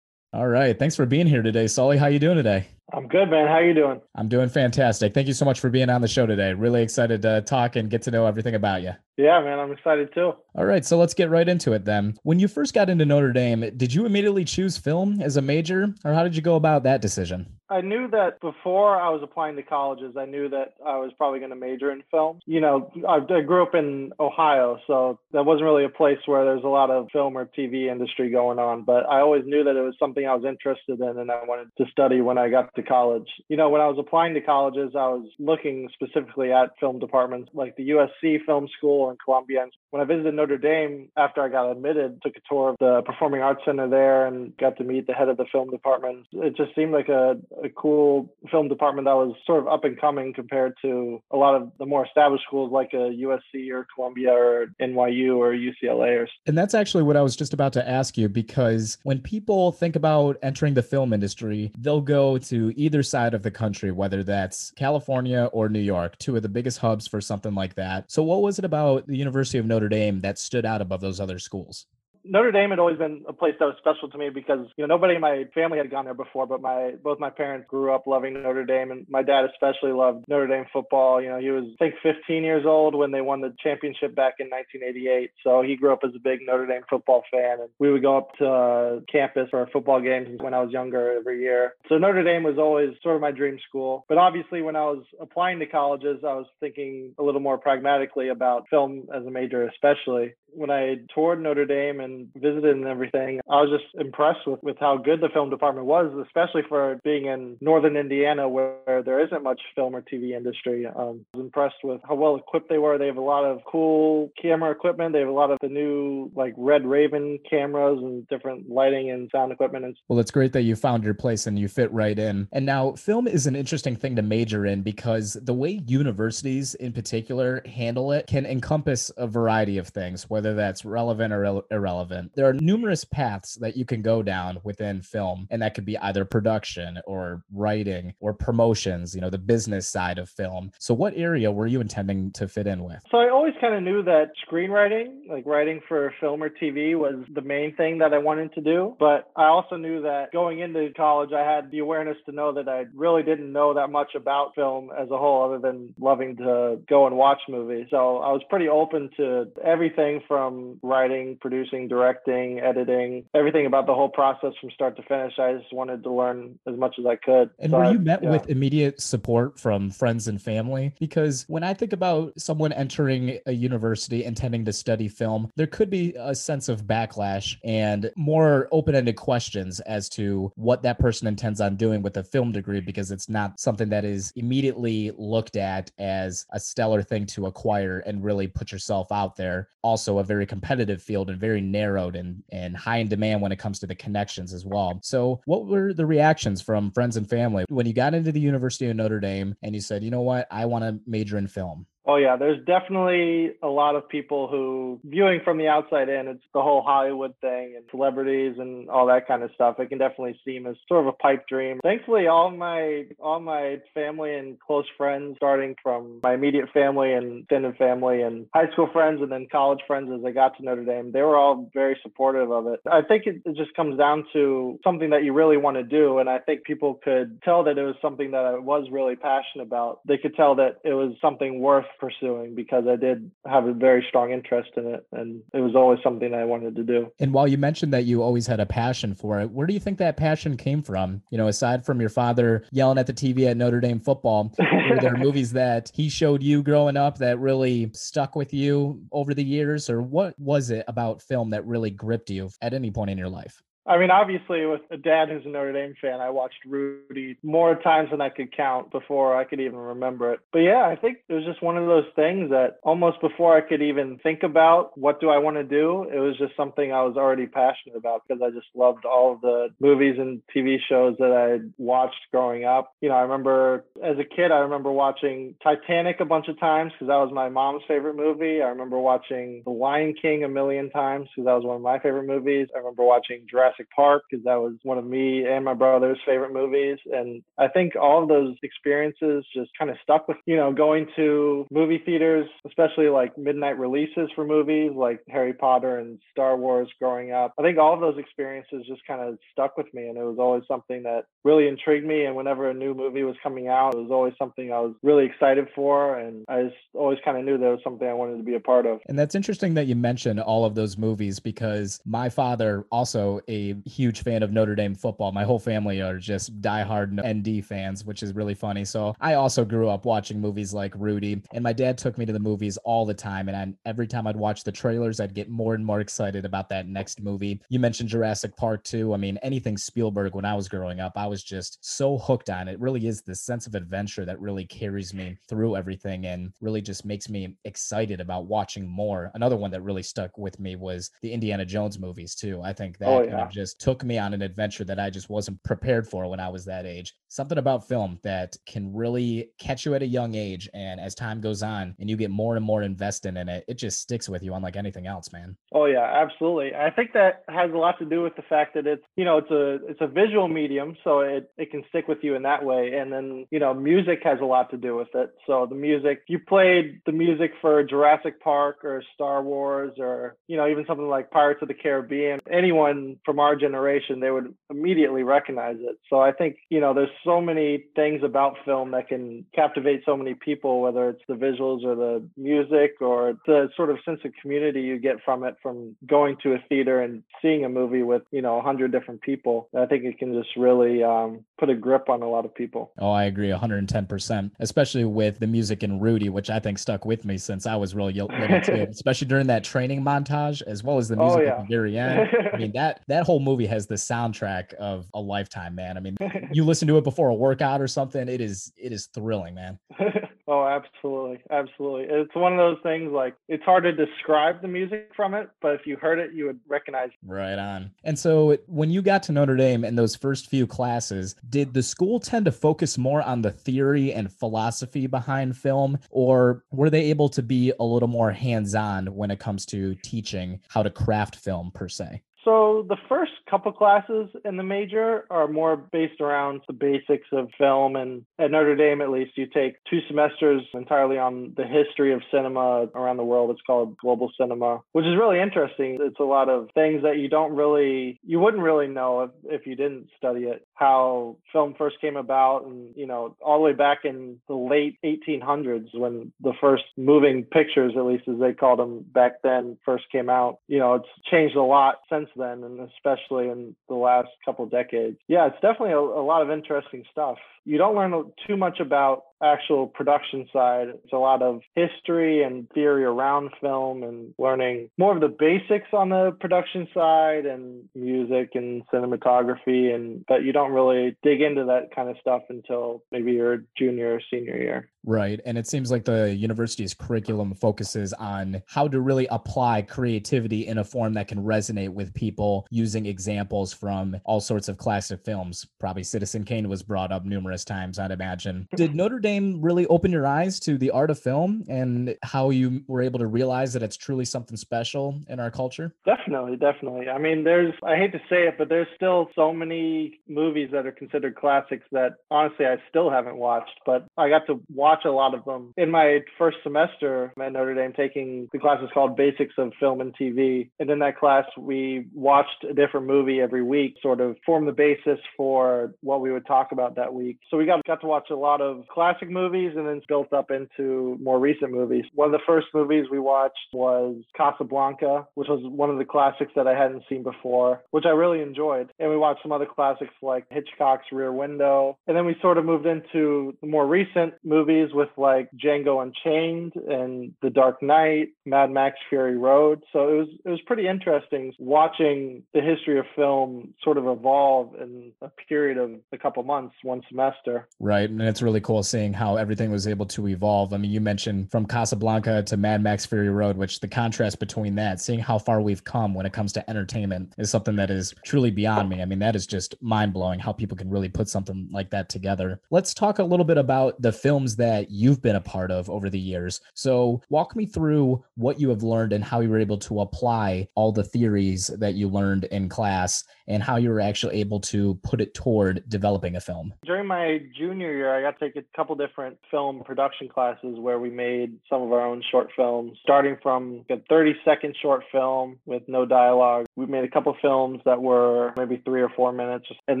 All 0.34 0.46
right. 0.46 0.78
Thanks 0.78 0.96
for 0.96 1.06
being 1.06 1.26
here 1.26 1.42
today, 1.42 1.66
Sully. 1.66 1.96
How 1.96 2.08
you 2.08 2.18
doing 2.18 2.36
today? 2.36 2.68
I'm 2.92 3.08
good, 3.08 3.30
man. 3.30 3.46
How 3.46 3.54
are 3.54 3.64
you 3.64 3.74
doing? 3.74 4.00
I'm 4.14 4.28
doing 4.28 4.48
fantastic. 4.48 5.14
Thank 5.14 5.28
you 5.28 5.34
so 5.34 5.44
much 5.44 5.60
for 5.60 5.70
being 5.70 5.90
on 5.90 6.00
the 6.00 6.08
show 6.08 6.26
today. 6.26 6.52
Really 6.52 6.82
excited 6.82 7.22
to 7.22 7.42
talk 7.42 7.76
and 7.76 7.90
get 7.90 8.02
to 8.02 8.10
know 8.10 8.26
everything 8.26 8.54
about 8.54 8.82
you. 8.82 8.92
Yeah, 9.16 9.40
man, 9.42 9.58
I'm 9.58 9.70
excited 9.70 10.14
too. 10.14 10.32
All 10.54 10.64
right, 10.64 10.84
so 10.84 10.96
let's 10.96 11.12
get 11.12 11.28
right 11.28 11.48
into 11.48 11.72
it 11.72 11.84
then. 11.84 12.16
When 12.22 12.38
you 12.38 12.48
first 12.48 12.72
got 12.72 12.88
into 12.88 13.04
Notre 13.04 13.32
Dame, 13.32 13.70
did 13.76 13.92
you 13.92 14.06
immediately 14.06 14.44
choose 14.44 14.78
film 14.78 15.20
as 15.20 15.36
a 15.36 15.42
major, 15.42 15.94
or 16.04 16.14
how 16.14 16.22
did 16.22 16.34
you 16.34 16.42
go 16.42 16.56
about 16.56 16.84
that 16.84 17.02
decision? 17.02 17.46
I 17.68 17.82
knew 17.82 18.08
that 18.08 18.40
before 18.40 18.96
I 18.96 19.10
was 19.10 19.20
applying 19.22 19.56
to 19.56 19.62
colleges, 19.62 20.16
I 20.16 20.24
knew 20.24 20.48
that 20.48 20.74
I 20.84 20.96
was 20.96 21.12
probably 21.16 21.38
going 21.38 21.50
to 21.50 21.56
major 21.56 21.92
in 21.92 22.02
film. 22.10 22.40
You 22.46 22.60
know, 22.60 22.90
I, 23.08 23.16
I 23.16 23.42
grew 23.42 23.62
up 23.62 23.74
in 23.74 24.12
Ohio, 24.18 24.80
so 24.86 25.20
that 25.32 25.44
wasn't 25.44 25.64
really 25.64 25.84
a 25.84 25.90
place 25.90 26.18
where 26.26 26.44
there's 26.44 26.64
a 26.64 26.68
lot 26.68 26.90
of 26.90 27.08
film 27.12 27.36
or 27.36 27.44
TV 27.46 27.92
industry 27.92 28.30
going 28.30 28.58
on. 28.58 28.82
But 28.82 29.08
I 29.08 29.20
always 29.20 29.44
knew 29.46 29.62
that 29.64 29.76
it 29.76 29.82
was 29.82 29.94
something 30.00 30.26
I 30.26 30.34
was 30.34 30.44
interested 30.44 30.98
in 30.98 31.18
and 31.18 31.30
I 31.30 31.44
wanted 31.44 31.68
to 31.78 31.84
study 31.92 32.22
when 32.22 32.38
I 32.38 32.48
got 32.48 32.74
to 32.74 32.79
college. 32.82 33.28
You 33.48 33.56
know, 33.56 33.68
when 33.68 33.80
I 33.80 33.86
was 33.86 33.96
applying 33.98 34.34
to 34.34 34.40
colleges, 34.40 34.92
I 34.94 35.08
was 35.08 35.28
looking 35.38 35.88
specifically 35.92 36.52
at 36.52 36.70
film 36.78 36.98
departments 36.98 37.50
like 37.54 37.76
the 37.76 37.90
USC 37.90 38.44
Film 38.44 38.68
School 38.76 39.10
and 39.10 39.18
Columbia. 39.24 39.62
And 39.64 39.72
When 39.90 40.02
I 40.02 40.04
visited 40.04 40.34
Notre 40.34 40.58
Dame 40.58 41.08
after 41.16 41.42
I 41.42 41.48
got 41.48 41.70
admitted, 41.70 42.20
took 42.22 42.36
a 42.36 42.40
tour 42.48 42.70
of 42.70 42.76
the 42.78 43.02
Performing 43.02 43.42
Arts 43.42 43.62
Center 43.64 43.88
there 43.88 44.26
and 44.26 44.56
got 44.58 44.76
to 44.78 44.84
meet 44.84 45.06
the 45.06 45.12
head 45.12 45.28
of 45.28 45.36
the 45.36 45.46
film 45.50 45.70
department. 45.70 46.26
It 46.32 46.56
just 46.56 46.74
seemed 46.74 46.92
like 46.92 47.08
a 47.08 47.36
a 47.62 47.68
cool 47.68 48.32
film 48.50 48.68
department 48.68 49.06
that 49.06 49.14
was 49.14 49.34
sort 49.46 49.60
of 49.60 49.68
up 49.68 49.84
and 49.84 50.00
coming 50.00 50.32
compared 50.32 50.74
to 50.82 51.22
a 51.30 51.36
lot 51.36 51.54
of 51.54 51.70
the 51.78 51.86
more 51.86 52.04
established 52.04 52.44
schools 52.46 52.72
like 52.72 52.92
a 52.92 53.10
USC 53.26 53.70
or 53.70 53.86
Columbia 53.94 54.32
or 54.32 54.66
NYU 54.80 55.36
or 55.36 55.52
UCLA 55.52 56.22
or 56.22 56.28
And 56.46 56.56
that's 56.56 56.74
actually 56.74 57.02
what 57.02 57.16
I 57.16 57.22
was 57.22 57.36
just 57.36 57.52
about 57.52 57.72
to 57.74 57.88
ask 57.88 58.16
you 58.16 58.28
because 58.28 58.98
when 59.02 59.20
people 59.20 59.72
think 59.72 59.96
about 59.96 60.36
entering 60.42 60.74
the 60.74 60.82
film 60.82 61.12
industry, 61.12 61.72
they'll 61.78 62.00
go 62.00 62.38
to 62.38 62.59
either 62.68 63.02
side 63.02 63.32
of 63.32 63.42
the 63.42 63.50
country, 63.50 63.90
whether 63.90 64.22
that's 64.22 64.70
California 64.72 65.48
or 65.52 65.68
New 65.68 65.80
York, 65.80 66.18
two 66.18 66.36
of 66.36 66.42
the 66.42 66.48
biggest 66.48 66.78
hubs 66.78 67.06
for 67.06 67.20
something 67.20 67.54
like 67.54 67.74
that. 67.74 68.10
So 68.12 68.22
what 68.22 68.42
was 68.42 68.58
it 68.58 68.64
about 68.64 69.06
the 69.06 69.16
University 69.16 69.58
of 69.58 69.66
Notre 69.66 69.88
Dame 69.88 70.20
that 70.20 70.38
stood 70.38 70.66
out 70.66 70.82
above 70.82 71.00
those 71.00 71.20
other 71.20 71.38
schools? 71.38 71.86
Notre 72.24 72.52
Dame 72.52 72.70
had 72.70 72.78
always 72.78 72.98
been 72.98 73.24
a 73.26 73.32
place 73.32 73.54
that 73.58 73.66
was 73.66 73.76
special 73.78 74.08
to 74.10 74.18
me 74.18 74.30
because 74.30 74.66
you 74.76 74.86
know 74.86 74.94
nobody 74.94 75.14
in 75.14 75.20
my 75.20 75.44
family 75.54 75.78
had 75.78 75.90
gone 75.90 76.04
there 76.04 76.14
before, 76.14 76.46
but 76.46 76.60
my 76.60 76.92
both 77.02 77.18
my 77.18 77.30
parents 77.30 77.66
grew 77.68 77.94
up 77.94 78.06
loving 78.06 78.34
Notre 78.34 78.64
Dame, 78.64 78.90
and 78.90 79.06
my 79.08 79.22
dad 79.22 79.44
especially 79.46 79.92
loved 79.92 80.24
Notre 80.28 80.46
Dame 80.46 80.66
football. 80.72 81.22
You 81.22 81.30
know, 81.30 81.38
he 81.38 81.50
was 81.50 81.64
I 81.80 81.84
think 81.84 81.94
15 82.02 82.44
years 82.44 82.64
old 82.66 82.94
when 82.94 83.10
they 83.10 83.20
won 83.20 83.40
the 83.40 83.54
championship 83.62 84.14
back 84.14 84.34
in 84.38 84.48
1988, 84.48 85.30
so 85.42 85.62
he 85.62 85.76
grew 85.76 85.92
up 85.92 86.00
as 86.04 86.14
a 86.14 86.18
big 86.18 86.40
Notre 86.42 86.66
Dame 86.66 86.82
football 86.88 87.22
fan, 87.30 87.60
and 87.60 87.70
we 87.78 87.90
would 87.90 88.02
go 88.02 88.18
up 88.18 88.34
to 88.38 88.48
uh, 88.48 89.00
campus 89.10 89.48
for 89.50 89.60
our 89.60 89.68
football 89.72 90.00
games 90.00 90.28
when 90.40 90.54
I 90.54 90.60
was 90.60 90.72
younger 90.72 91.16
every 91.18 91.40
year. 91.40 91.74
So 91.88 91.96
Notre 91.98 92.22
Dame 92.22 92.42
was 92.42 92.58
always 92.58 92.90
sort 93.02 93.16
of 93.16 93.22
my 93.22 93.30
dream 93.30 93.58
school. 93.68 94.04
But 94.08 94.18
obviously, 94.18 94.62
when 94.62 94.76
I 94.76 94.84
was 94.84 95.04
applying 95.20 95.58
to 95.60 95.66
colleges, 95.66 96.18
I 96.22 96.34
was 96.34 96.46
thinking 96.60 97.14
a 97.18 97.22
little 97.22 97.40
more 97.40 97.58
pragmatically 97.58 98.28
about 98.28 98.68
film 98.68 99.08
as 99.14 99.24
a 99.24 99.30
major, 99.30 99.66
especially 99.68 100.34
when 100.52 100.70
I 100.70 100.96
toured 101.14 101.42
Notre 101.42 101.64
Dame 101.64 102.00
and 102.00 102.09
visited 102.36 102.76
and 102.76 102.86
everything, 102.86 103.40
I 103.48 103.62
was 103.62 103.70
just 103.70 103.94
impressed 104.00 104.46
with, 104.46 104.62
with 104.62 104.76
how 104.78 104.96
good 104.96 105.20
the 105.20 105.28
film 105.28 105.50
department 105.50 105.86
was, 105.86 106.12
especially 106.26 106.62
for 106.68 107.00
being 107.04 107.26
in 107.26 107.56
northern 107.60 107.96
Indiana 107.96 108.48
where 108.48 109.02
there 109.04 109.24
isn't 109.24 109.42
much 109.42 109.60
film 109.74 109.94
or 109.94 110.02
TV 110.02 110.36
industry. 110.36 110.86
Um, 110.86 111.24
I 111.34 111.38
was 111.38 111.44
impressed 111.46 111.82
with 111.84 112.00
how 112.08 112.14
well 112.14 112.36
equipped 112.36 112.68
they 112.68 112.78
were. 112.78 112.98
They 112.98 113.06
have 113.06 113.16
a 113.16 113.22
lot 113.22 113.44
of 113.44 113.60
cool 113.70 114.30
camera 114.40 114.70
equipment. 114.70 115.12
They 115.12 115.20
have 115.20 115.28
a 115.28 115.32
lot 115.32 115.50
of 115.50 115.58
the 115.60 115.68
new 115.68 116.30
like 116.34 116.54
Red 116.56 116.86
Raven 116.86 117.38
cameras 117.48 117.98
and 118.02 118.26
different 118.28 118.68
lighting 118.68 119.10
and 119.10 119.28
sound 119.32 119.52
equipment. 119.52 119.84
And- 119.84 119.96
well, 120.08 120.18
it's 120.18 120.30
great 120.30 120.52
that 120.52 120.62
you 120.62 120.76
found 120.76 121.04
your 121.04 121.14
place 121.14 121.46
and 121.46 121.58
you 121.58 121.68
fit 121.68 121.92
right 121.92 122.18
in. 122.18 122.48
And 122.52 122.66
now 122.66 122.92
film 122.92 123.26
is 123.26 123.46
an 123.46 123.56
interesting 123.56 123.96
thing 123.96 124.16
to 124.16 124.22
major 124.22 124.66
in 124.66 124.82
because 124.82 125.36
the 125.42 125.54
way 125.54 125.80
universities 125.86 126.74
in 126.74 126.92
particular 126.92 127.62
handle 127.66 128.12
it 128.12 128.26
can 128.26 128.46
encompass 128.46 129.10
a 129.16 129.26
variety 129.26 129.78
of 129.78 129.88
things, 129.88 130.28
whether 130.28 130.54
that's 130.54 130.84
relevant 130.84 131.32
or 131.32 131.62
irrelevant. 131.70 131.99
There 132.08 132.48
are 132.48 132.54
numerous 132.54 133.04
paths 133.04 133.54
that 133.56 133.76
you 133.76 133.84
can 133.84 134.02
go 134.02 134.22
down 134.22 134.58
within 134.64 135.02
film, 135.02 135.46
and 135.50 135.62
that 135.62 135.74
could 135.74 135.84
be 135.84 135.98
either 135.98 136.24
production 136.24 136.98
or 137.06 137.42
writing 137.52 138.14
or 138.20 138.32
promotions, 138.32 139.14
you 139.14 139.20
know, 139.20 139.30
the 139.30 139.38
business 139.38 139.88
side 139.88 140.18
of 140.18 140.28
film. 140.28 140.70
So, 140.78 140.94
what 140.94 141.14
area 141.16 141.50
were 141.50 141.66
you 141.66 141.80
intending 141.80 142.32
to 142.32 142.48
fit 142.48 142.66
in 142.66 142.84
with? 142.84 143.02
So, 143.10 143.18
I 143.18 143.30
always 143.30 143.54
kind 143.60 143.74
of 143.74 143.82
knew 143.82 144.02
that 144.04 144.30
screenwriting, 144.48 145.28
like 145.28 145.46
writing 145.46 145.80
for 145.88 146.12
film 146.20 146.42
or 146.42 146.50
TV, 146.50 146.96
was 146.96 147.24
the 147.32 147.42
main 147.42 147.74
thing 147.76 147.98
that 147.98 148.12
I 148.12 148.18
wanted 148.18 148.52
to 148.54 148.60
do. 148.60 148.96
But 148.98 149.30
I 149.36 149.46
also 149.46 149.76
knew 149.76 150.02
that 150.02 150.32
going 150.32 150.60
into 150.60 150.88
college, 150.96 151.30
I 151.32 151.42
had 151.42 151.70
the 151.70 151.80
awareness 151.80 152.16
to 152.26 152.32
know 152.32 152.52
that 152.54 152.68
I 152.68 152.86
really 152.94 153.22
didn't 153.22 153.52
know 153.52 153.74
that 153.74 153.90
much 153.90 154.14
about 154.14 154.54
film 154.54 154.90
as 154.98 155.10
a 155.10 155.18
whole, 155.18 155.44
other 155.44 155.58
than 155.58 155.94
loving 155.98 156.36
to 156.36 156.80
go 156.88 157.06
and 157.06 157.16
watch 157.16 157.40
movies. 157.48 157.86
So, 157.90 158.18
I 158.18 158.32
was 158.32 158.42
pretty 158.48 158.68
open 158.68 159.10
to 159.16 159.46
everything 159.64 160.22
from 160.26 160.78
writing, 160.82 161.38
producing, 161.40 161.88
directing, 161.90 162.60
editing, 162.60 163.24
everything 163.34 163.66
about 163.66 163.86
the 163.86 163.92
whole 163.92 164.08
process 164.08 164.52
from 164.60 164.70
start 164.70 164.96
to 164.96 165.02
finish. 165.02 165.34
I 165.38 165.54
just 165.54 165.72
wanted 165.72 166.04
to 166.04 166.10
learn 166.12 166.58
as 166.66 166.76
much 166.76 166.94
as 166.98 167.04
I 167.04 167.16
could. 167.16 167.50
And 167.58 167.72
so 167.72 167.78
were 167.78 167.92
you 167.92 167.98
met 167.98 168.22
yeah. 168.22 168.30
with 168.30 168.48
immediate 168.48 169.02
support 169.02 169.58
from 169.58 169.90
friends 169.90 170.28
and 170.28 170.40
family? 170.40 170.94
Because 171.00 171.44
when 171.48 171.64
I 171.64 171.74
think 171.74 171.92
about 171.92 172.32
someone 172.40 172.72
entering 172.72 173.40
a 173.46 173.52
university 173.52 174.24
intending 174.24 174.64
to 174.66 174.72
study 174.72 175.08
film, 175.08 175.50
there 175.56 175.66
could 175.66 175.90
be 175.90 176.14
a 176.16 176.34
sense 176.34 176.68
of 176.68 176.84
backlash 176.84 177.56
and 177.64 178.10
more 178.16 178.68
open 178.70 178.94
ended 178.94 179.16
questions 179.16 179.80
as 179.80 180.08
to 180.10 180.52
what 180.54 180.82
that 180.82 181.00
person 181.00 181.26
intends 181.26 181.60
on 181.60 181.74
doing 181.74 182.02
with 182.02 182.16
a 182.16 182.22
film 182.22 182.52
degree 182.52 182.80
because 182.80 183.10
it's 183.10 183.28
not 183.28 183.58
something 183.58 183.88
that 183.88 184.04
is 184.04 184.32
immediately 184.36 185.10
looked 185.18 185.56
at 185.56 185.90
as 185.98 186.46
a 186.52 186.60
stellar 186.60 187.02
thing 187.02 187.26
to 187.26 187.46
acquire 187.46 187.98
and 188.06 188.22
really 188.22 188.46
put 188.46 188.70
yourself 188.70 189.10
out 189.10 189.34
there. 189.34 189.68
Also, 189.82 190.18
a 190.18 190.24
very 190.24 190.46
competitive 190.46 191.02
field 191.02 191.30
and 191.30 191.40
very 191.40 191.60
narrowed 191.80 192.16
and, 192.16 192.42
and 192.50 192.76
high 192.76 192.98
in 192.98 193.08
demand 193.08 193.40
when 193.40 193.52
it 193.52 193.58
comes 193.58 193.78
to 193.80 193.86
the 193.86 193.94
connections 193.94 194.52
as 194.52 194.64
well. 194.64 195.00
So, 195.02 195.40
what 195.46 195.66
were 195.66 195.92
the 195.92 196.06
reactions 196.06 196.60
from 196.60 196.90
friends 196.92 197.16
and 197.16 197.28
family 197.28 197.64
when 197.68 197.86
you 197.86 197.92
got 197.92 198.14
into 198.14 198.32
the 198.32 198.40
University 198.40 198.88
of 198.90 198.96
Notre 198.96 199.20
Dame 199.20 199.54
and 199.62 199.74
you 199.74 199.80
said, 199.80 200.04
you 200.04 200.10
know 200.10 200.22
what, 200.22 200.46
I 200.50 200.66
want 200.66 200.84
to 200.84 201.00
major 201.06 201.38
in 201.38 201.46
film? 201.46 201.86
Oh 202.10 202.16
yeah, 202.16 202.34
there's 202.34 202.58
definitely 202.64 203.52
a 203.62 203.68
lot 203.68 203.94
of 203.94 204.08
people 204.08 204.48
who 204.48 204.98
viewing 205.04 205.42
from 205.44 205.58
the 205.58 205.68
outside 205.68 206.08
in, 206.08 206.26
it's 206.26 206.42
the 206.52 206.60
whole 206.60 206.82
Hollywood 206.82 207.34
thing 207.40 207.74
and 207.76 207.84
celebrities 207.88 208.56
and 208.58 208.90
all 208.90 209.06
that 209.06 209.28
kind 209.28 209.44
of 209.44 209.52
stuff. 209.54 209.78
It 209.78 209.90
can 209.90 209.98
definitely 209.98 210.36
seem 210.44 210.66
as 210.66 210.74
sort 210.88 211.02
of 211.02 211.06
a 211.06 211.12
pipe 211.12 211.46
dream. 211.46 211.78
Thankfully, 211.84 212.26
all 212.26 212.50
my 212.50 213.04
all 213.20 213.38
my 213.38 213.76
family 213.94 214.34
and 214.34 214.58
close 214.58 214.86
friends, 214.96 215.36
starting 215.36 215.76
from 215.80 216.18
my 216.24 216.34
immediate 216.34 216.68
family 216.74 217.12
and 217.12 217.42
extended 217.42 217.76
family 217.76 218.22
and 218.22 218.46
high 218.52 218.68
school 218.72 218.88
friends 218.92 219.22
and 219.22 219.30
then 219.30 219.46
college 219.52 219.78
friends 219.86 220.10
as 220.12 220.24
I 220.26 220.32
got 220.32 220.56
to 220.56 220.64
Notre 220.64 220.84
Dame, 220.84 221.12
they 221.12 221.22
were 221.22 221.36
all 221.36 221.70
very 221.72 221.96
supportive 222.02 222.50
of 222.50 222.66
it. 222.66 222.80
I 222.90 223.02
think 223.02 223.26
it, 223.26 223.40
it 223.44 223.54
just 223.54 223.72
comes 223.74 223.96
down 223.96 224.24
to 224.32 224.80
something 224.82 225.10
that 225.10 225.22
you 225.22 225.32
really 225.32 225.58
want 225.58 225.76
to 225.76 225.84
do, 225.84 226.18
and 226.18 226.28
I 226.28 226.40
think 226.40 226.64
people 226.64 226.98
could 227.04 227.40
tell 227.44 227.62
that 227.62 227.78
it 227.78 227.84
was 227.84 227.94
something 228.02 228.32
that 228.32 228.44
I 228.44 228.58
was 228.58 228.88
really 228.90 229.14
passionate 229.14 229.62
about. 229.62 230.00
They 230.08 230.18
could 230.18 230.34
tell 230.34 230.56
that 230.56 230.78
it 230.84 230.94
was 230.94 231.14
something 231.20 231.60
worth 231.60 231.86
pursuing 232.00 232.54
because 232.54 232.84
I 232.88 232.96
did 232.96 233.30
have 233.46 233.66
a 233.66 233.72
very 233.72 234.04
strong 234.08 234.32
interest 234.32 234.70
in 234.76 234.86
it 234.86 235.06
and 235.12 235.42
it 235.52 235.60
was 235.60 235.74
always 235.76 236.00
something 236.02 236.34
I 236.34 236.44
wanted 236.44 236.74
to 236.76 236.82
do. 236.82 237.12
And 237.20 237.32
while 237.32 237.46
you 237.46 237.58
mentioned 237.58 237.92
that 237.92 238.04
you 238.04 238.22
always 238.22 238.46
had 238.46 238.58
a 238.58 238.66
passion 238.66 239.14
for 239.14 239.40
it, 239.40 239.50
where 239.50 239.66
do 239.66 239.74
you 239.74 239.80
think 239.80 239.98
that 239.98 240.16
passion 240.16 240.56
came 240.56 240.82
from? 240.82 241.22
You 241.30 241.38
know, 241.38 241.48
aside 241.48 241.84
from 241.84 242.00
your 242.00 242.10
father 242.10 242.64
yelling 242.72 242.98
at 242.98 243.06
the 243.06 243.12
TV 243.12 243.48
at 243.48 243.56
Notre 243.56 243.80
Dame 243.80 244.00
football, 244.00 244.52
were 244.58 244.98
there 245.00 245.16
movies 245.18 245.52
that 245.52 245.90
he 245.94 246.08
showed 246.08 246.42
you 246.42 246.62
growing 246.62 246.96
up 246.96 247.18
that 247.18 247.38
really 247.38 247.90
stuck 247.92 248.34
with 248.34 248.52
you 248.52 249.02
over 249.12 249.34
the 249.34 249.44
years 249.44 249.90
or 249.90 250.00
what 250.02 250.38
was 250.38 250.70
it 250.70 250.84
about 250.88 251.22
film 251.22 251.50
that 251.50 251.66
really 251.66 251.90
gripped 251.90 252.30
you 252.30 252.50
at 252.62 252.74
any 252.74 252.90
point 252.90 253.10
in 253.10 253.18
your 253.18 253.28
life? 253.28 253.62
I 253.90 253.98
mean, 253.98 254.12
obviously, 254.12 254.64
with 254.66 254.82
a 254.92 254.96
dad 254.96 255.30
who's 255.30 255.44
a 255.44 255.48
Notre 255.48 255.72
Dame 255.72 255.94
fan, 256.00 256.20
I 256.20 256.30
watched 256.30 256.64
Rudy 256.64 257.36
more 257.42 257.74
times 257.74 258.10
than 258.12 258.20
I 258.20 258.28
could 258.28 258.56
count 258.56 258.92
before 258.92 259.36
I 259.36 259.42
could 259.42 259.58
even 259.58 259.80
remember 259.80 260.32
it. 260.32 260.38
But 260.52 260.60
yeah, 260.60 260.86
I 260.86 260.94
think 260.94 261.18
it 261.28 261.34
was 261.34 261.44
just 261.44 261.60
one 261.60 261.76
of 261.76 261.86
those 261.86 262.04
things 262.14 262.50
that 262.50 262.78
almost 262.84 263.20
before 263.20 263.56
I 263.56 263.62
could 263.62 263.82
even 263.82 264.18
think 264.22 264.44
about 264.44 264.96
what 264.96 265.20
do 265.20 265.30
I 265.30 265.38
want 265.38 265.56
to 265.56 265.64
do, 265.64 266.04
it 266.04 266.20
was 266.20 266.38
just 266.38 266.56
something 266.56 266.92
I 266.92 267.02
was 267.02 267.16
already 267.16 267.48
passionate 267.48 267.96
about 267.96 268.22
because 268.28 268.40
I 268.40 268.50
just 268.50 268.68
loved 268.76 269.04
all 269.04 269.32
of 269.32 269.40
the 269.40 269.70
movies 269.80 270.14
and 270.20 270.40
TV 270.54 270.76
shows 270.88 271.16
that 271.18 271.32
I 271.32 271.66
watched 271.76 272.30
growing 272.30 272.64
up. 272.64 272.94
You 273.00 273.08
know, 273.08 273.16
I 273.16 273.22
remember 273.22 273.84
as 274.04 274.18
a 274.20 274.24
kid, 274.24 274.52
I 274.52 274.58
remember 274.58 274.92
watching 274.92 275.56
Titanic 275.64 276.20
a 276.20 276.24
bunch 276.24 276.46
of 276.46 276.60
times 276.60 276.92
because 276.92 277.08
that 277.08 277.16
was 277.16 277.32
my 277.34 277.48
mom's 277.48 277.82
favorite 277.88 278.14
movie. 278.14 278.62
I 278.62 278.68
remember 278.68 279.00
watching 279.00 279.62
The 279.64 279.72
Lion 279.72 280.14
King 280.14 280.44
a 280.44 280.48
million 280.48 280.90
times 280.90 281.28
because 281.34 281.46
that 281.46 281.54
was 281.54 281.64
one 281.64 281.74
of 281.74 281.82
my 281.82 281.98
favorite 281.98 282.28
movies. 282.28 282.68
I 282.72 282.78
remember 282.78 283.02
watching 283.02 283.46
Jurassic 283.50 283.79
Park 283.94 284.22
because 284.30 284.44
that 284.44 284.60
was 284.60 284.74
one 284.82 284.98
of 284.98 285.04
me 285.04 285.46
and 285.46 285.64
my 285.64 285.74
brother's 285.74 286.18
favorite 286.26 286.52
movies. 286.52 286.98
And 287.12 287.42
I 287.58 287.68
think 287.68 287.94
all 287.96 288.22
of 288.22 288.28
those 288.28 288.56
experiences 288.62 289.44
just 289.54 289.70
kind 289.78 289.90
of 289.90 289.96
stuck 290.02 290.28
with, 290.28 290.36
you 290.46 290.56
know, 290.56 290.72
going 290.72 291.06
to 291.16 291.66
movie 291.70 292.02
theaters, 292.04 292.48
especially 292.66 293.08
like 293.08 293.36
midnight 293.36 293.78
releases 293.78 294.30
for 294.34 294.44
movies 294.44 294.92
like 294.94 295.20
Harry 295.28 295.52
Potter 295.52 295.98
and 295.98 296.18
Star 296.30 296.56
Wars 296.56 296.88
growing 297.00 297.32
up. 297.32 297.52
I 297.58 297.62
think 297.62 297.78
all 297.78 297.94
of 297.94 298.00
those 298.00 298.18
experiences 298.18 298.84
just 298.86 299.06
kind 299.06 299.20
of 299.20 299.38
stuck 299.52 299.76
with 299.76 299.92
me. 299.94 300.08
And 300.08 300.16
it 300.16 300.24
was 300.24 300.38
always 300.38 300.62
something 300.68 301.02
that 301.04 301.24
really 301.44 301.68
intrigued 301.68 302.06
me. 302.06 302.24
And 302.24 302.36
whenever 302.36 302.70
a 302.70 302.74
new 302.74 302.94
movie 302.94 303.22
was 303.22 303.36
coming 303.42 303.68
out, 303.68 303.94
it 303.94 303.98
was 303.98 304.10
always 304.10 304.34
something 304.38 304.72
I 304.72 304.80
was 304.80 304.94
really 305.02 305.24
excited 305.24 305.68
for. 305.74 306.18
And 306.18 306.44
I 306.48 306.64
just 306.64 306.76
always 306.94 307.18
kind 307.24 307.38
of 307.38 307.44
knew 307.44 307.58
that 307.58 307.64
was 307.64 307.80
something 307.84 308.06
I 308.06 308.14
wanted 308.14 308.38
to 308.38 308.42
be 308.42 308.54
a 308.54 308.60
part 308.60 308.86
of. 308.86 309.00
And 309.06 309.18
that's 309.18 309.34
interesting 309.34 309.74
that 309.74 309.86
you 309.86 309.96
mentioned 309.96 310.40
all 310.40 310.64
of 310.64 310.74
those 310.74 310.96
movies 310.96 311.38
because 311.40 312.00
my 312.04 312.28
father, 312.28 312.84
also 312.90 313.40
a 313.48 313.69
huge 313.84 314.22
fan 314.22 314.42
of 314.42 314.52
Notre 314.52 314.74
Dame 314.74 314.94
football, 314.94 315.32
my 315.32 315.44
whole 315.44 315.58
family 315.58 316.00
are 316.00 316.18
just 316.18 316.60
diehard 316.60 317.20
ND 317.26 317.64
fans, 317.64 318.04
which 318.04 318.22
is 318.22 318.34
really 318.34 318.54
funny. 318.54 318.84
So 318.84 319.14
I 319.20 319.34
also 319.34 319.64
grew 319.64 319.88
up 319.88 320.04
watching 320.04 320.40
movies 320.40 320.72
like 320.72 320.94
Rudy, 320.96 321.42
and 321.52 321.62
my 321.62 321.72
dad 321.72 321.98
took 321.98 322.18
me 322.18 322.26
to 322.26 322.32
the 322.32 322.38
movies 322.38 322.76
all 322.78 323.06
the 323.06 323.14
time. 323.14 323.48
And 323.48 323.56
I, 323.56 323.88
every 323.88 324.06
time 324.06 324.26
I'd 324.26 324.36
watch 324.36 324.64
the 324.64 324.72
trailers, 324.72 325.20
I'd 325.20 325.34
get 325.34 325.48
more 325.48 325.74
and 325.74 325.84
more 325.84 326.00
excited 326.00 326.44
about 326.44 326.68
that 326.70 326.86
next 326.86 327.20
movie. 327.20 327.60
You 327.68 327.78
mentioned 327.78 328.08
Jurassic 328.08 328.56
Park 328.56 328.84
2. 328.84 329.14
I 329.14 329.16
mean, 329.16 329.38
anything 329.42 329.76
Spielberg 329.76 330.34
when 330.34 330.44
I 330.44 330.54
was 330.54 330.68
growing 330.68 331.00
up, 331.00 331.12
I 331.16 331.26
was 331.26 331.42
just 331.42 331.78
so 331.80 332.18
hooked 332.18 332.50
on 332.50 332.68
it. 332.68 332.72
It 332.72 332.80
really 332.80 333.06
is 333.06 333.22
this 333.22 333.40
sense 333.40 333.66
of 333.66 333.74
adventure 333.74 334.24
that 334.24 334.40
really 334.40 334.64
carries 334.64 335.12
me 335.12 335.36
through 335.48 335.76
everything 335.76 336.26
and 336.26 336.52
really 336.60 336.80
just 336.80 337.04
makes 337.04 337.28
me 337.28 337.56
excited 337.64 338.20
about 338.20 338.46
watching 338.46 338.86
more. 338.88 339.30
Another 339.34 339.56
one 339.56 339.70
that 339.70 339.82
really 339.82 340.02
stuck 340.02 340.36
with 340.38 340.58
me 340.60 340.76
was 340.76 341.10
the 341.22 341.32
Indiana 341.32 341.64
Jones 341.64 341.98
movies 341.98 342.34
too. 342.34 342.60
I 342.62 342.72
think 342.72 342.96
oh, 343.00 343.04
that 343.04 343.10
oh, 343.10 343.22
yeah. 343.22 343.36
Just 343.50 343.80
took 343.80 344.04
me 344.04 344.18
on 344.18 344.34
an 344.34 344.42
adventure 344.42 344.84
that 344.84 344.98
I 344.98 345.10
just 345.10 345.28
wasn't 345.28 345.62
prepared 345.62 346.06
for 346.06 346.28
when 346.28 346.40
I 346.40 346.48
was 346.48 346.64
that 346.66 346.86
age. 346.86 347.14
Something 347.28 347.58
about 347.58 347.86
film 347.86 348.18
that 348.22 348.56
can 348.66 348.94
really 348.94 349.50
catch 349.58 349.84
you 349.84 349.94
at 349.94 350.02
a 350.02 350.06
young 350.06 350.34
age 350.34 350.68
and 350.74 351.00
as 351.00 351.14
time 351.14 351.40
goes 351.40 351.62
on 351.62 351.94
and 351.98 352.08
you 352.08 352.16
get 352.16 352.30
more 352.30 352.56
and 352.56 352.64
more 352.64 352.82
invested 352.82 353.36
in 353.36 353.48
it, 353.48 353.64
it 353.68 353.78
just 353.78 354.00
sticks 354.00 354.28
with 354.28 354.42
you 354.42 354.54
unlike 354.54 354.76
anything 354.76 355.06
else, 355.06 355.32
man. 355.32 355.56
Oh 355.72 355.86
yeah, 355.86 356.04
absolutely. 356.04 356.74
I 356.74 356.90
think 356.90 357.12
that 357.12 357.44
has 357.48 357.70
a 357.72 357.76
lot 357.76 357.98
to 357.98 358.04
do 358.04 358.22
with 358.22 358.36
the 358.36 358.42
fact 358.42 358.74
that 358.74 358.86
it's, 358.86 359.02
you 359.16 359.24
know, 359.24 359.38
it's 359.38 359.50
a 359.50 359.78
it's 359.88 360.00
a 360.00 360.06
visual 360.06 360.48
medium, 360.48 360.96
so 361.04 361.20
it 361.20 361.50
it 361.56 361.70
can 361.70 361.84
stick 361.88 362.08
with 362.08 362.18
you 362.22 362.34
in 362.34 362.42
that 362.42 362.64
way. 362.64 362.92
And 362.94 363.12
then, 363.12 363.46
you 363.50 363.58
know, 363.58 363.74
music 363.74 364.20
has 364.24 364.38
a 364.40 364.44
lot 364.44 364.70
to 364.70 364.76
do 364.76 364.96
with 364.96 365.08
it. 365.14 365.30
So 365.46 365.66
the 365.68 365.74
music, 365.74 366.22
you 366.28 366.38
played 366.38 367.00
the 367.06 367.12
music 367.12 367.52
for 367.60 367.82
Jurassic 367.82 368.40
Park 368.40 368.84
or 368.84 369.02
Star 369.14 369.42
Wars 369.42 369.92
or, 369.98 370.36
you 370.46 370.56
know, 370.56 370.68
even 370.68 370.84
something 370.86 371.08
like 371.08 371.30
Pirates 371.30 371.62
of 371.62 371.68
the 371.68 371.74
Caribbean, 371.74 372.40
anyone 372.52 373.16
from 373.24 373.39
our 373.40 373.56
generation, 373.56 374.20
they 374.20 374.30
would 374.30 374.54
immediately 374.70 375.22
recognize 375.22 375.76
it. 375.80 375.96
So 376.08 376.20
I 376.20 376.32
think, 376.32 376.56
you 376.68 376.80
know, 376.80 376.94
there's 376.94 377.10
so 377.24 377.40
many 377.40 377.84
things 377.96 378.22
about 378.22 378.56
film 378.64 378.92
that 378.92 379.08
can 379.08 379.44
captivate 379.54 380.02
so 380.06 380.16
many 380.16 380.34
people, 380.34 380.80
whether 380.80 381.08
it's 381.08 381.22
the 381.28 381.34
visuals 381.34 381.84
or 381.84 381.94
the 381.94 382.26
music 382.36 382.96
or 383.00 383.34
the 383.46 383.68
sort 383.76 383.90
of 383.90 383.98
sense 384.04 384.20
of 384.24 384.32
community 384.40 384.82
you 384.82 384.98
get 384.98 385.16
from 385.24 385.44
it 385.44 385.56
from 385.62 385.96
going 386.06 386.36
to 386.42 386.52
a 386.52 386.58
theater 386.68 387.02
and 387.02 387.22
seeing 387.42 387.64
a 387.64 387.68
movie 387.68 388.02
with, 388.02 388.22
you 388.30 388.42
know, 388.42 388.58
a 388.58 388.62
hundred 388.62 388.92
different 388.92 389.20
people. 389.22 389.68
I 389.76 389.86
think 389.86 390.04
it 390.04 390.18
can 390.18 390.32
just 390.34 390.56
really 390.56 391.02
um, 391.02 391.44
put 391.58 391.70
a 391.70 391.74
grip 391.74 392.08
on 392.08 392.22
a 392.22 392.28
lot 392.28 392.44
of 392.44 392.54
people. 392.54 392.92
Oh, 392.98 393.10
I 393.10 393.24
agree 393.24 393.48
110%, 393.48 394.50
especially 394.60 395.04
with 395.04 395.38
the 395.38 395.46
music 395.46 395.82
in 395.82 396.00
Rudy, 396.00 396.28
which 396.28 396.50
I 396.50 396.58
think 396.58 396.78
stuck 396.78 397.04
with 397.04 397.24
me 397.24 397.38
since 397.38 397.66
I 397.66 397.76
was 397.76 397.94
really 397.94 398.12
little 398.12 398.60
too, 398.64 398.86
especially 398.90 399.28
during 399.28 399.46
that 399.48 399.64
training 399.64 400.02
montage, 400.02 400.62
as 400.62 400.82
well 400.82 400.98
as 400.98 401.08
the 401.08 401.16
oh, 401.16 401.24
music 401.24 401.40
oh, 401.40 401.44
yeah. 401.44 401.52
at 401.52 401.68
the 401.68 401.74
very 401.74 401.98
end. 401.98 402.28
I 402.52 402.56
mean, 402.56 402.72
that, 402.72 403.00
that 403.08 403.24
whole 403.30 403.38
movie 403.38 403.66
has 403.66 403.86
the 403.86 403.94
soundtrack 403.94 404.74
of 404.74 405.06
a 405.14 405.20
lifetime, 405.20 405.76
man. 405.76 405.96
I 405.96 406.00
mean, 406.00 406.16
you 406.52 406.64
listen 406.64 406.88
to 406.88 406.98
it 406.98 407.04
before 407.04 407.28
a 407.28 407.34
workout 407.34 407.80
or 407.80 407.86
something. 407.86 408.28
It 408.28 408.40
is, 408.40 408.72
it 408.76 408.92
is 408.92 409.06
thrilling, 409.06 409.54
man. 409.54 409.78
Oh, 410.50 410.66
absolutely. 410.66 411.38
Absolutely. 411.50 412.06
It's 412.10 412.34
one 412.34 412.52
of 412.52 412.58
those 412.58 412.78
things 412.82 413.12
like 413.12 413.36
it's 413.46 413.62
hard 413.62 413.84
to 413.84 413.92
describe 413.92 414.60
the 414.60 414.66
music 414.66 415.12
from 415.14 415.32
it, 415.32 415.48
but 415.62 415.74
if 415.74 415.86
you 415.86 415.96
heard 415.96 416.18
it, 416.18 416.32
you 416.32 416.46
would 416.46 416.58
recognize. 416.66 417.10
It. 417.10 417.18
Right 417.22 417.56
on. 417.56 417.92
And 418.02 418.18
so 418.18 418.58
when 418.66 418.90
you 418.90 419.00
got 419.00 419.22
to 419.24 419.32
Notre 419.32 419.54
Dame 419.54 419.84
in 419.84 419.94
those 419.94 420.16
first 420.16 420.50
few 420.50 420.66
classes, 420.66 421.36
did 421.48 421.72
the 421.72 421.84
school 421.84 422.18
tend 422.18 422.46
to 422.46 422.52
focus 422.52 422.98
more 422.98 423.22
on 423.22 423.42
the 423.42 423.52
theory 423.52 424.12
and 424.12 424.32
philosophy 424.32 425.06
behind 425.06 425.56
film, 425.56 426.00
or 426.10 426.64
were 426.72 426.90
they 426.90 427.04
able 427.04 427.28
to 427.28 427.44
be 427.44 427.72
a 427.78 427.84
little 427.84 428.08
more 428.08 428.32
hands 428.32 428.74
on 428.74 429.06
when 429.14 429.30
it 429.30 429.38
comes 429.38 429.64
to 429.66 429.94
teaching 430.02 430.58
how 430.68 430.82
to 430.82 430.90
craft 430.90 431.36
film 431.36 431.70
per 431.70 431.88
se? 431.88 432.22
So 432.50 432.84
the 432.88 432.96
first 433.08 433.30
couple 433.48 433.70
classes 433.70 434.28
in 434.44 434.56
the 434.56 434.64
major 434.64 435.24
are 435.30 435.46
more 435.46 435.76
based 435.76 436.20
around 436.20 436.62
the 436.66 436.72
basics 436.72 437.28
of 437.30 437.48
film 437.56 437.94
and 437.94 438.24
at 438.40 438.50
Notre 438.50 438.74
Dame 438.74 439.00
at 439.00 439.10
least 439.10 439.38
you 439.38 439.46
take 439.46 439.76
two 439.88 440.00
semesters 440.08 440.62
entirely 440.74 441.16
on 441.16 441.54
the 441.56 441.64
history 441.64 442.12
of 442.12 442.22
cinema 442.32 442.88
around 442.92 443.18
the 443.18 443.24
world. 443.24 443.52
It's 443.52 443.60
called 443.64 443.96
global 443.98 444.32
cinema, 444.36 444.80
which 444.90 445.04
is 445.04 445.16
really 445.16 445.38
interesting. 445.40 445.98
It's 446.00 446.18
a 446.18 446.24
lot 446.24 446.48
of 446.48 446.70
things 446.74 447.04
that 447.04 447.18
you 447.18 447.28
don't 447.28 447.54
really 447.54 448.18
you 448.24 448.40
wouldn't 448.40 448.64
really 448.64 448.88
know 448.88 449.20
if, 449.22 449.30
if 449.44 449.66
you 449.68 449.76
didn't 449.76 450.08
study 450.16 450.40
it. 450.40 450.66
How 450.74 451.36
film 451.52 451.76
first 451.78 452.00
came 452.00 452.16
about 452.16 452.64
and 452.64 452.96
you 452.96 453.06
know 453.06 453.36
all 453.40 453.58
the 453.58 453.64
way 453.64 453.74
back 453.74 453.98
in 454.02 454.40
the 454.48 454.56
late 454.56 454.98
1800s 455.04 455.94
when 455.94 456.32
the 456.40 456.54
first 456.60 456.82
moving 456.96 457.44
pictures 457.44 457.92
at 457.96 458.04
least 458.04 458.26
as 458.26 458.40
they 458.40 458.54
called 458.54 458.80
them 458.80 459.04
back 459.14 459.34
then 459.44 459.78
first 459.84 460.10
came 460.10 460.28
out. 460.28 460.58
You 460.66 460.80
know, 460.80 460.94
it's 460.94 461.30
changed 461.30 461.54
a 461.54 461.62
lot 461.62 462.00
since 462.12 462.28
then 462.40 462.64
and 462.64 462.80
especially 462.80 463.48
in 463.48 463.74
the 463.88 463.94
last 463.94 464.28
couple 464.44 464.66
decades. 464.66 465.18
Yeah, 465.28 465.46
it's 465.46 465.60
definitely 465.60 465.92
a, 465.92 465.98
a 465.98 466.24
lot 466.24 466.42
of 466.42 466.50
interesting 466.50 467.04
stuff. 467.10 467.38
You 467.64 467.78
don't 467.78 467.94
learn 467.94 468.32
too 468.46 468.56
much 468.56 468.80
about 468.80 469.24
actual 469.42 469.86
production 469.86 470.48
side. 470.52 470.88
It's 470.88 471.12
a 471.12 471.18
lot 471.18 471.42
of 471.42 471.60
history 471.74 472.42
and 472.42 472.68
theory 472.70 473.04
around 473.04 473.50
film 473.60 474.02
and 474.02 474.34
learning 474.38 474.90
more 474.98 475.14
of 475.14 475.20
the 475.20 475.28
basics 475.28 475.88
on 475.92 476.08
the 476.08 476.36
production 476.40 476.88
side 476.92 477.46
and 477.46 477.88
music 477.94 478.50
and 478.54 478.82
cinematography 478.92 479.94
and 479.94 480.24
but 480.26 480.42
you 480.42 480.52
don't 480.52 480.72
really 480.72 481.16
dig 481.22 481.40
into 481.40 481.64
that 481.66 481.94
kind 481.94 482.08
of 482.08 482.16
stuff 482.20 482.42
until 482.48 483.02
maybe 483.12 483.32
your 483.32 483.64
junior 483.76 484.14
or 484.14 484.20
senior 484.30 484.56
year. 484.56 484.88
Right. 485.04 485.40
And 485.46 485.56
it 485.56 485.66
seems 485.66 485.90
like 485.90 486.04
the 486.04 486.34
university's 486.34 486.94
curriculum 486.94 487.54
focuses 487.54 488.12
on 488.14 488.62
how 488.66 488.86
to 488.88 489.00
really 489.00 489.26
apply 489.30 489.82
creativity 489.82 490.66
in 490.66 490.78
a 490.78 490.84
form 490.84 491.14
that 491.14 491.28
can 491.28 491.42
resonate 491.42 491.90
with 491.90 492.12
people 492.14 492.66
using 492.70 493.06
examples 493.06 493.72
from 493.72 494.16
all 494.24 494.40
sorts 494.40 494.68
of 494.68 494.76
classic 494.76 495.24
films. 495.24 495.66
Probably 495.78 496.02
Citizen 496.02 496.44
Kane 496.44 496.68
was 496.68 496.82
brought 496.82 497.12
up 497.12 497.24
numerous 497.24 497.64
times, 497.64 497.98
I'd 497.98 498.10
imagine. 498.10 498.68
Did 498.76 498.94
Notre 498.94 499.20
Dame 499.20 499.60
really 499.62 499.86
open 499.86 500.10
your 500.10 500.26
eyes 500.26 500.60
to 500.60 500.76
the 500.76 500.90
art 500.90 501.10
of 501.10 501.18
film 501.18 501.64
and 501.68 502.14
how 502.22 502.50
you 502.50 502.82
were 502.86 503.02
able 503.02 503.18
to 503.20 503.26
realize 503.26 503.72
that 503.72 503.82
it's 503.82 503.96
truly 503.96 504.24
something 504.24 504.56
special 504.56 505.18
in 505.28 505.40
our 505.40 505.50
culture? 505.50 505.94
Definitely, 506.04 506.56
definitely. 506.56 507.08
I 507.08 507.18
mean, 507.18 507.44
there's, 507.44 507.72
I 507.84 507.96
hate 507.96 508.12
to 508.12 508.20
say 508.28 508.46
it, 508.46 508.56
but 508.58 508.68
there's 508.68 508.88
still 508.96 509.28
so 509.34 509.52
many 509.52 510.20
movies 510.28 510.68
that 510.72 510.86
are 510.86 510.92
considered 510.92 511.36
classics 511.36 511.84
that 511.92 512.16
honestly 512.30 512.66
I 512.66 512.76
still 512.88 513.10
haven't 513.10 513.36
watched, 513.36 513.80
but 513.86 514.06
I 514.18 514.28
got 514.28 514.46
to 514.46 514.60
watch 514.74 514.89
a 515.04 515.10
lot 515.10 515.34
of 515.34 515.44
them 515.44 515.72
in 515.76 515.90
my 515.90 516.20
first 516.38 516.58
semester 516.62 517.32
at 517.40 517.52
Notre 517.52 517.74
Dame, 517.74 517.92
taking 517.92 518.48
the 518.52 518.58
class 518.58 518.78
is 518.82 518.90
called 518.92 519.16
Basics 519.16 519.54
of 519.58 519.72
Film 519.78 520.00
and 520.00 520.14
TV. 520.16 520.70
And 520.78 520.90
in 520.90 520.98
that 521.00 521.18
class, 521.18 521.44
we 521.58 522.06
watched 522.14 522.64
a 522.68 522.74
different 522.74 523.06
movie 523.06 523.40
every 523.40 523.62
week, 523.62 523.96
sort 524.02 524.20
of 524.20 524.36
form 524.44 524.66
the 524.66 524.72
basis 524.72 525.18
for 525.36 525.92
what 526.02 526.20
we 526.20 526.32
would 526.32 526.46
talk 526.46 526.72
about 526.72 526.96
that 526.96 527.12
week. 527.12 527.38
So 527.50 527.56
we 527.56 527.66
got, 527.66 527.84
got 527.84 528.00
to 528.00 528.06
watch 528.06 528.30
a 528.30 528.36
lot 528.36 528.60
of 528.60 528.84
classic 528.92 529.30
movies 529.30 529.72
and 529.76 529.86
then 529.86 530.00
built 530.08 530.32
up 530.32 530.50
into 530.50 531.18
more 531.20 531.38
recent 531.38 531.72
movies. 531.72 532.04
One 532.14 532.26
of 532.26 532.32
the 532.32 532.44
first 532.46 532.68
movies 532.74 533.06
we 533.10 533.18
watched 533.18 533.58
was 533.72 534.16
Casablanca, 534.36 535.26
which 535.34 535.48
was 535.48 535.60
one 535.64 535.90
of 535.90 535.98
the 535.98 536.04
classics 536.04 536.52
that 536.56 536.66
I 536.66 536.76
hadn't 536.76 537.04
seen 537.08 537.22
before, 537.22 537.82
which 537.90 538.04
I 538.06 538.10
really 538.10 538.40
enjoyed. 538.40 538.90
And 538.98 539.10
we 539.10 539.16
watched 539.16 539.42
some 539.42 539.52
other 539.52 539.66
classics 539.66 540.14
like 540.22 540.46
Hitchcock's 540.50 541.06
Rear 541.12 541.32
Window. 541.32 541.98
And 542.06 542.16
then 542.16 542.26
we 542.26 542.36
sort 542.40 542.58
of 542.58 542.64
moved 542.64 542.86
into 542.86 543.56
the 543.60 543.66
more 543.66 543.86
recent 543.86 544.34
movies 544.44 544.79
with 544.92 545.08
like 545.16 545.50
Django 545.52 546.02
Unchained 546.02 546.74
and 546.76 547.32
The 547.42 547.50
Dark 547.50 547.82
Knight, 547.82 548.28
Mad 548.44 548.70
Max 548.70 548.96
Fury 549.08 549.36
Road. 549.36 549.82
So 549.92 550.08
it 550.08 550.18
was 550.18 550.28
it 550.44 550.50
was 550.50 550.60
pretty 550.66 550.88
interesting 550.88 551.52
watching 551.58 552.42
the 552.54 552.60
history 552.60 552.98
of 552.98 553.06
film 553.14 553.74
sort 553.82 553.98
of 553.98 554.06
evolve 554.06 554.74
in 554.80 555.12
a 555.20 555.28
period 555.48 555.78
of 555.78 555.92
a 556.12 556.18
couple 556.18 556.42
months, 556.42 556.74
one 556.82 557.02
semester. 557.08 557.68
Right. 557.78 558.08
And 558.08 558.20
it's 558.22 558.42
really 558.42 558.60
cool 558.60 558.82
seeing 558.82 559.12
how 559.12 559.36
everything 559.36 559.70
was 559.70 559.86
able 559.86 560.06
to 560.06 560.28
evolve. 560.28 560.72
I 560.72 560.76
mean, 560.76 560.90
you 560.90 561.00
mentioned 561.00 561.50
from 561.50 561.66
Casablanca 561.66 562.42
to 562.44 562.56
Mad 562.56 562.82
Max 562.82 563.06
Fury 563.06 563.30
Road, 563.30 563.56
which 563.56 563.80
the 563.80 563.88
contrast 563.88 564.38
between 564.38 564.74
that, 564.76 565.00
seeing 565.00 565.18
how 565.18 565.38
far 565.38 565.60
we've 565.60 565.84
come 565.84 566.14
when 566.14 566.26
it 566.26 566.32
comes 566.32 566.52
to 566.54 566.70
entertainment 566.70 567.34
is 567.38 567.50
something 567.50 567.76
that 567.76 567.90
is 567.90 568.14
truly 568.24 568.50
beyond 568.50 568.88
me. 568.88 569.02
I 569.02 569.04
mean, 569.04 569.18
that 569.20 569.36
is 569.36 569.46
just 569.46 569.74
mind 569.82 570.12
blowing 570.12 570.40
how 570.40 570.52
people 570.52 570.76
can 570.76 570.90
really 570.90 571.08
put 571.08 571.28
something 571.28 571.68
like 571.70 571.90
that 571.90 572.08
together. 572.08 572.60
Let's 572.70 572.94
talk 572.94 573.18
a 573.18 573.24
little 573.24 573.44
bit 573.44 573.58
about 573.58 574.00
the 574.00 574.12
films 574.12 574.56
that 574.56 574.69
you've 574.88 575.22
been 575.22 575.36
a 575.36 575.40
part 575.40 575.70
of 575.70 575.88
over 575.90 576.10
the 576.10 576.18
years. 576.18 576.60
So, 576.74 577.22
walk 577.28 577.56
me 577.56 577.66
through 577.66 578.24
what 578.36 578.60
you 578.60 578.68
have 578.70 578.82
learned 578.82 579.12
and 579.12 579.24
how 579.24 579.40
you 579.40 579.50
were 579.50 579.58
able 579.58 579.78
to 579.78 580.00
apply 580.00 580.68
all 580.74 580.92
the 580.92 581.04
theories 581.04 581.68
that 581.78 581.94
you 581.94 582.08
learned 582.08 582.44
in 582.44 582.68
class 582.68 583.24
and 583.50 583.62
how 583.62 583.76
you 583.76 583.90
were 583.90 584.00
actually 584.00 584.36
able 584.36 584.60
to 584.60 584.94
put 585.02 585.20
it 585.20 585.34
toward 585.34 585.82
developing 585.88 586.36
a 586.36 586.40
film. 586.40 586.72
During 586.84 587.06
my 587.06 587.40
junior 587.56 587.92
year, 587.92 588.16
I 588.16 588.22
got 588.22 588.38
to 588.38 588.44
take 588.44 588.56
a 588.56 588.64
couple 588.76 588.94
different 588.94 589.38
film 589.50 589.82
production 589.84 590.28
classes 590.28 590.78
where 590.78 591.00
we 591.00 591.10
made 591.10 591.58
some 591.68 591.82
of 591.82 591.92
our 591.92 592.06
own 592.06 592.22
short 592.30 592.50
films, 592.54 592.96
starting 593.02 593.36
from 593.42 593.84
a 593.90 593.96
30 594.08 594.34
second 594.44 594.76
short 594.80 595.02
film 595.10 595.58
with 595.66 595.82
no 595.88 596.06
dialogue. 596.06 596.66
We 596.76 596.86
made 596.86 597.04
a 597.04 597.08
couple 597.08 597.36
films 597.42 597.80
that 597.84 598.00
were 598.00 598.52
maybe 598.56 598.80
three 598.84 599.02
or 599.02 599.08
four 599.10 599.32
minutes. 599.32 599.66
And 599.88 600.00